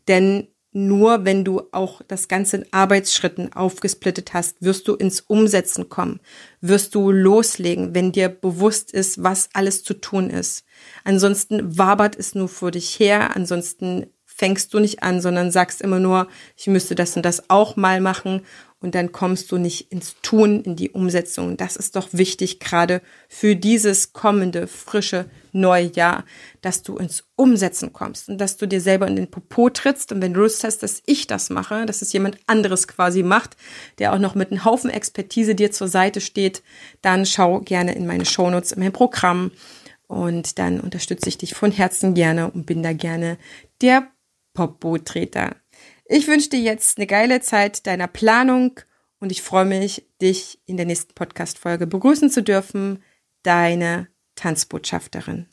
Denn 0.10 0.50
nur 0.71 1.25
wenn 1.25 1.43
du 1.43 1.63
auch 1.71 2.01
das 2.08 2.27
Ganze 2.27 2.58
in 2.58 2.65
Arbeitsschritten 2.71 3.53
aufgesplittet 3.53 4.34
hast, 4.34 4.62
wirst 4.62 4.88
du 4.88 4.95
ins 4.95 5.21
Umsetzen 5.21 5.89
kommen, 5.89 6.19
wirst 6.62 6.93
du 6.93 7.12
loslegen, 7.12 7.95
wenn 7.95 8.12
dir 8.12 8.29
bewusst 8.29 8.91
ist, 8.91 9.23
was 9.23 9.49
alles 9.53 9.84
zu 9.84 9.95
tun 9.95 10.29
ist. 10.29 10.65
Ansonsten 11.03 11.77
wabert 11.77 12.15
es 12.15 12.36
nur 12.36 12.47
vor 12.49 12.71
dich 12.71 12.99
her, 12.99 13.36
ansonsten 13.36 14.08
fängst 14.25 14.73
du 14.73 14.79
nicht 14.79 15.03
an, 15.03 15.21
sondern 15.21 15.51
sagst 15.51 15.82
immer 15.82 15.99
nur, 15.99 16.27
ich 16.55 16.67
müsste 16.67 16.95
das 16.95 17.15
und 17.17 17.25
das 17.25 17.49
auch 17.49 17.75
mal 17.75 17.99
machen 17.99 18.41
und 18.82 18.96
dann 18.96 19.12
kommst 19.12 19.52
du 19.52 19.58
nicht 19.58 19.92
ins 19.92 20.15
Tun, 20.22 20.62
in 20.62 20.76
die 20.78 20.92
Umsetzung. 20.92 21.58
Das 21.58 21.76
ist 21.76 21.98
doch 21.98 22.10
wichtig, 22.12 22.60
gerade 22.60 23.02
für 23.28 23.56
dieses 23.56 24.13
kommende, 24.13 24.68
frische 24.68 25.30
neue 25.52 25.92
Jahr, 25.92 26.24
dass 26.62 26.82
du 26.82 26.96
ins 26.98 27.26
Umsetzen 27.36 27.92
kommst 27.92 28.30
und 28.30 28.38
dass 28.38 28.56
du 28.56 28.68
dir 28.68 28.80
selber 28.80 29.08
in 29.08 29.18
den 29.18 29.30
Popo 29.30 29.70
trittst. 29.70 30.13
Und 30.13 30.22
wenn 30.22 30.34
du 30.34 30.39
Lust 30.39 30.63
hast, 30.63 30.82
dass 30.82 31.02
ich 31.06 31.28
das 31.28 31.50
mache, 31.50 31.86
dass 31.86 32.02
es 32.02 32.13
jemand 32.13 32.38
anderes 32.48 32.88
quasi 32.88 33.22
macht, 33.22 33.58
der 33.98 34.13
auch 34.13 34.20
noch 34.20 34.36
mit 34.36 34.52
einem 34.52 34.63
Haufen 34.63 34.89
Expertise 34.89 35.56
dir 35.56 35.72
zur 35.72 35.89
Seite 35.89 36.22
steht, 36.22 36.63
dann 37.02 37.26
schau 37.26 37.60
gerne 37.60 37.96
in 37.96 38.08
meine 38.08 38.26
Shownotes, 38.26 38.72
in 38.72 38.80
mein 38.80 38.94
Programm. 38.94 39.52
Und 40.08 40.58
dann 40.58 40.80
unterstütze 40.80 41.30
ich 41.30 41.38
dich 41.38 41.54
von 41.54 41.72
Herzen 41.72 42.13
gerne 42.13 42.50
und 42.50 42.65
bin 42.65 42.82
da 42.82 42.94
gerne 42.94 43.38
der 43.82 44.08
Popo-Treter. 44.54 45.56
Ich 46.12 46.28
wünsche 46.28 46.50
dir 46.50 46.60
jetzt 46.60 46.98
eine 46.98 47.06
geile 47.06 47.39
Zeit 47.39 47.86
deiner 47.86 48.08
Planung 48.08 48.80
und 49.19 49.32
ich 49.32 49.43
freue 49.43 49.65
mich, 49.65 50.08
dich 50.19 50.60
in 50.65 50.76
der 50.76 50.88
nächsten 50.88 51.13
Podcast-Folge 51.13 51.86
begrüßen 51.86 52.32
zu 52.32 52.41
dürfen. 52.41 53.04
Deine 53.43 54.08
Tanzbotschafterin. 54.34 55.45